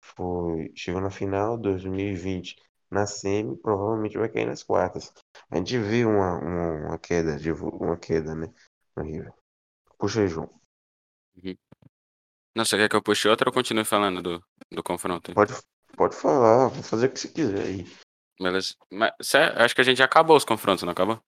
[0.01, 2.57] foi, chegou na final, 2020
[2.91, 5.13] na semi, provavelmente vai cair nas quartas.
[5.51, 8.53] A gente vê uma, uma, uma queda, de, uma queda, né,
[8.97, 9.33] no River.
[9.99, 10.51] Puxa aí, João.
[11.37, 11.57] Uhum.
[12.55, 15.35] Não, você quer que eu puxe outra ou continue falando do, do confronto?
[15.35, 15.55] Pode,
[15.97, 17.87] pode falar, vou fazer o que você quiser aí.
[18.41, 18.75] Beleza.
[18.91, 21.21] Mas, cê- acho que a gente já acabou os confrontos, não acabou?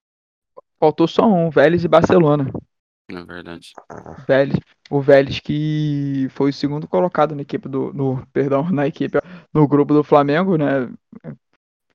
[0.79, 2.51] Faltou só um, Vélez e Barcelona.
[3.11, 3.71] Na verdade.
[3.89, 4.59] Ah, Vélez,
[4.89, 9.17] o Vélez que foi o segundo colocado na equipe do, no, perdão, na equipe,
[9.53, 10.89] no grupo do Flamengo, né?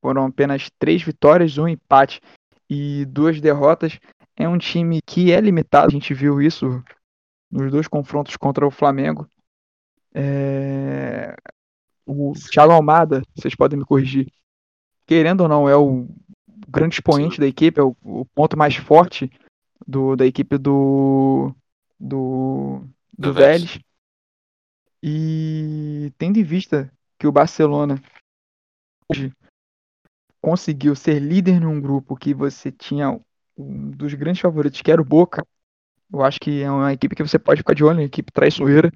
[0.01, 2.21] Foram apenas três vitórias, um empate
[2.69, 3.99] e duas derrotas.
[4.37, 6.83] É um time que é limitado, a gente viu isso
[7.51, 9.27] nos dois confrontos contra o Flamengo.
[10.15, 11.35] É,
[12.07, 14.31] O Thiago Almada, vocês podem me corrigir,
[15.07, 16.09] querendo ou não, é o
[16.69, 17.41] grande expoente Sim.
[17.41, 19.31] da equipe, é o, o ponto mais forte
[19.87, 21.55] do, da equipe do,
[21.99, 22.83] do,
[23.17, 23.65] do Do Vélez.
[23.65, 23.85] Vélez.
[25.03, 28.01] E tendo em vista que o Barcelona
[29.09, 29.33] hoje
[30.41, 33.21] conseguiu ser líder num grupo que você tinha
[33.57, 35.47] um dos grandes favoritos, que era o Boca,
[36.13, 38.93] eu acho que é uma equipe que você pode ficar de olho, uma equipe traiçoeira.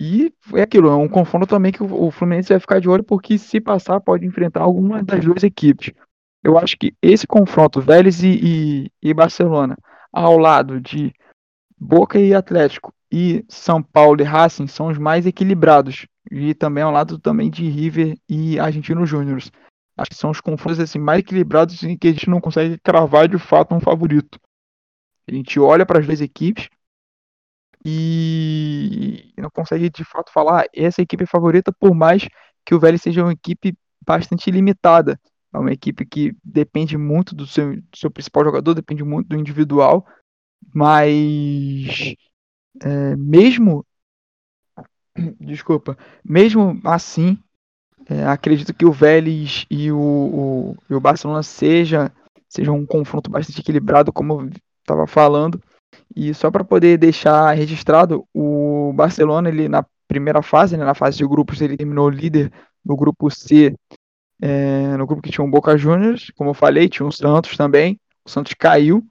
[0.00, 3.04] E é aquilo, é um confronto também que o o Fluminense vai ficar de olho,
[3.04, 5.92] porque se passar, pode enfrentar alguma das duas equipes.
[6.44, 9.78] Eu acho que esse confronto, Vélez e, e, e Barcelona,
[10.12, 11.10] ao lado de
[11.78, 16.06] Boca e Atlético e São Paulo e Racing são os mais equilibrados.
[16.30, 19.40] E também ao lado também de River e Argentino Júnior.
[19.96, 23.26] Acho que são os confrontos assim, mais equilibrados em que a gente não consegue cravar
[23.26, 24.38] de fato um favorito.
[25.26, 26.68] A gente olha para as duas equipes
[27.84, 32.26] e não consegue de fato falar "Ah, essa equipe é favorita, por mais
[32.64, 33.74] que o Vélez seja uma equipe
[34.06, 35.18] bastante limitada.
[35.54, 39.38] É uma equipe que depende muito do seu, do seu principal jogador, depende muito do
[39.38, 40.04] individual,
[40.74, 42.16] mas
[42.82, 43.86] é, mesmo,
[45.38, 47.38] desculpa, mesmo assim,
[48.08, 52.12] é, acredito que o Vélez e o, o, e o Barcelona seja,
[52.48, 54.50] seja um confronto bastante equilibrado, como eu
[54.80, 55.62] estava falando.
[56.16, 61.16] E só para poder deixar registrado, o Barcelona, ele na primeira fase, né, na fase
[61.16, 62.52] de grupos, ele terminou líder
[62.84, 63.74] no grupo C,
[64.40, 67.98] é, no grupo que tinha o Boca Juniors, como eu falei, tinha o Santos também.
[68.24, 69.04] O Santos caiu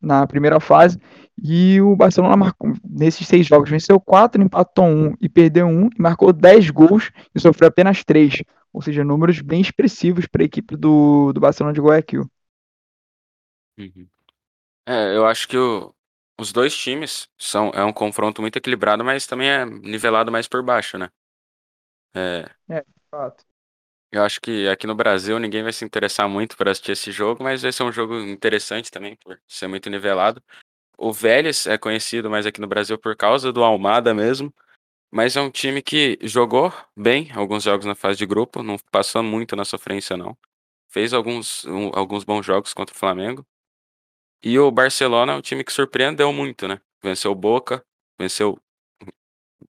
[0.00, 0.98] na primeira fase.
[1.42, 6.02] E o Barcelona marcou, nesses seis jogos, venceu quatro, empatou um e perdeu um, e
[6.02, 8.42] marcou 10 gols e sofreu apenas três.
[8.72, 12.28] Ou seja, números bem expressivos para a equipe do, do Barcelona de Guayaquil.
[13.78, 14.08] Uhum.
[14.86, 15.94] É, eu acho que o-
[16.40, 20.62] os dois times são é um confronto muito equilibrado, mas também é nivelado mais por
[20.64, 21.10] baixo, né?
[22.68, 23.44] É, Fato.
[24.12, 27.42] Eu acho que aqui no Brasil ninguém vai se interessar muito por assistir esse jogo,
[27.44, 30.42] mas vai ser um jogo interessante também, por ser muito nivelado.
[30.98, 34.52] O Vélez é conhecido mais aqui no Brasil por causa do Almada mesmo,
[35.12, 39.22] mas é um time que jogou bem alguns jogos na fase de grupo, não passou
[39.22, 40.36] muito na sofrência, não.
[40.90, 43.46] Fez alguns, um- alguns bons jogos contra o Flamengo.
[44.42, 46.80] E o Barcelona é um time que surpreendeu muito, né?
[47.02, 47.84] Venceu o Boca,
[48.18, 48.58] venceu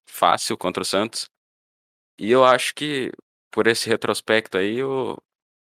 [0.07, 1.29] fácil contra o Santos.
[2.19, 3.11] E eu acho que
[3.51, 5.17] por esse retrospecto aí, o,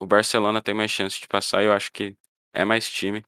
[0.01, 1.65] o Barcelona tem mais chance de passar.
[1.65, 2.17] Eu acho que
[2.55, 3.25] é mais time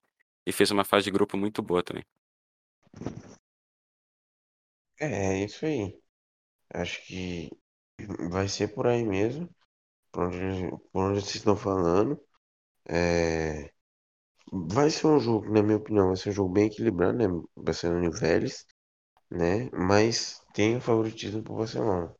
[0.46, 2.04] e fez uma fase de grupo muito boa também.
[4.98, 5.98] é isso aí.
[6.74, 7.50] Acho que
[8.30, 9.48] vai ser por aí mesmo,
[10.12, 12.20] por onde, por onde vocês estão falando.
[12.88, 13.70] É,
[14.52, 17.26] vai ser um jogo, na minha opinião, vai ser um jogo bem equilibrado, né?
[17.56, 18.66] Barcelona e Vélez,
[19.30, 19.70] né?
[19.72, 22.15] Mas tem o favoritismo pro Barcelona.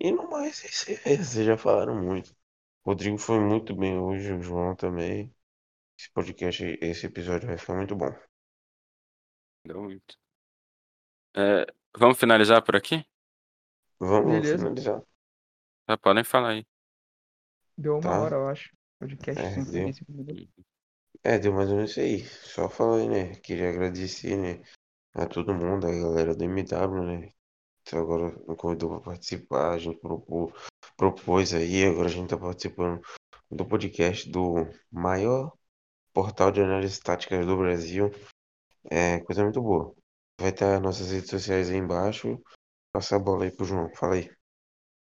[0.00, 2.30] E no mais, é isso aí, vocês já falaram muito.
[2.84, 5.34] O Rodrigo foi muito bem hoje, o João também.
[5.98, 8.12] Esse podcast, esse episódio vai ficar muito bom.
[9.64, 10.16] Deu muito.
[11.36, 11.66] É,
[11.96, 13.04] vamos finalizar por aqui?
[14.00, 14.58] Vamos Beleza.
[14.58, 15.02] finalizar.
[15.86, 16.66] Tá, podem falar aí.
[17.76, 18.20] Deu uma Tá.
[18.20, 18.70] hora, eu acho.
[18.98, 19.72] Podcast É, deu.
[19.72, 20.48] 35 minutos.
[21.22, 22.24] É, deu mais ou menos isso aí.
[22.24, 23.34] Só falando, né?
[23.36, 24.62] Queria agradecer, né?
[25.14, 27.32] A todo mundo, a galera do MW, né?
[27.86, 30.52] Então agora me convidou para participar, a gente propô,
[30.96, 33.00] propôs aí, agora a gente tá participando
[33.48, 35.52] do podcast do maior
[36.12, 38.10] portal de análises táticas do Brasil.
[38.90, 39.94] É coisa muito boa.
[40.40, 42.42] Vai estar nossas redes sociais aí embaixo.
[42.92, 43.88] Passa a bola aí pro João.
[43.94, 44.30] Fala aí.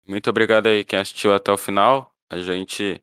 [0.06, 2.12] Muito obrigado aí quem assistiu até o final.
[2.28, 3.02] A gente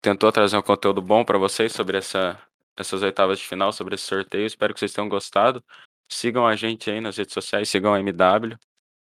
[0.00, 2.40] tentou trazer um conteúdo bom para vocês sobre essa,
[2.76, 4.46] essas oitavas de final, sobre esse sorteio.
[4.46, 5.64] Espero que vocês tenham gostado.
[6.08, 8.56] Sigam a gente aí nas redes sociais, sigam a MW,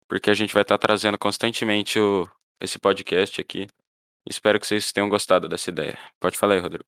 [0.08, 2.28] porque a gente vai estar trazendo constantemente o,
[2.60, 3.68] esse podcast aqui.
[4.28, 5.98] Espero que vocês tenham gostado dessa ideia.
[6.20, 6.86] Pode falar aí, Rodrigo.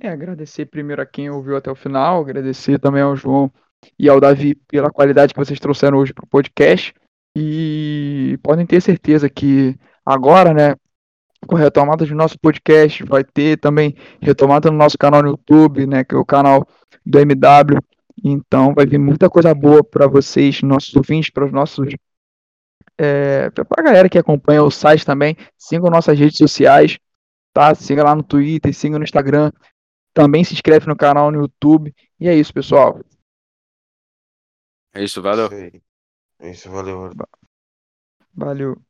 [0.00, 3.52] É, agradecer primeiro a quem ouviu até o final, agradecer também ao João
[3.98, 6.92] e ao Davi pela qualidade que vocês trouxeram hoje para o podcast.
[7.36, 10.74] E podem ter certeza que agora, né,
[11.46, 15.86] com a retomada do nosso podcast, vai ter também retomada no nosso canal no YouTube,
[15.86, 16.66] né, que é o canal
[17.04, 17.78] do MW.
[18.24, 21.94] Então vai vir muita coisa boa para vocês, nossos ouvintes, para os nossos
[22.96, 26.98] é, para a galera que acompanha o site também, sigam nossas redes sociais,
[27.52, 27.74] tá?
[27.74, 29.52] Siga lá no Twitter, siga no Instagram,
[30.14, 31.94] também se inscreve no canal no YouTube.
[32.18, 33.00] E é isso, pessoal.
[34.94, 35.48] É isso, valeu.
[36.38, 37.10] É isso, valeu.
[38.32, 38.80] Valeu.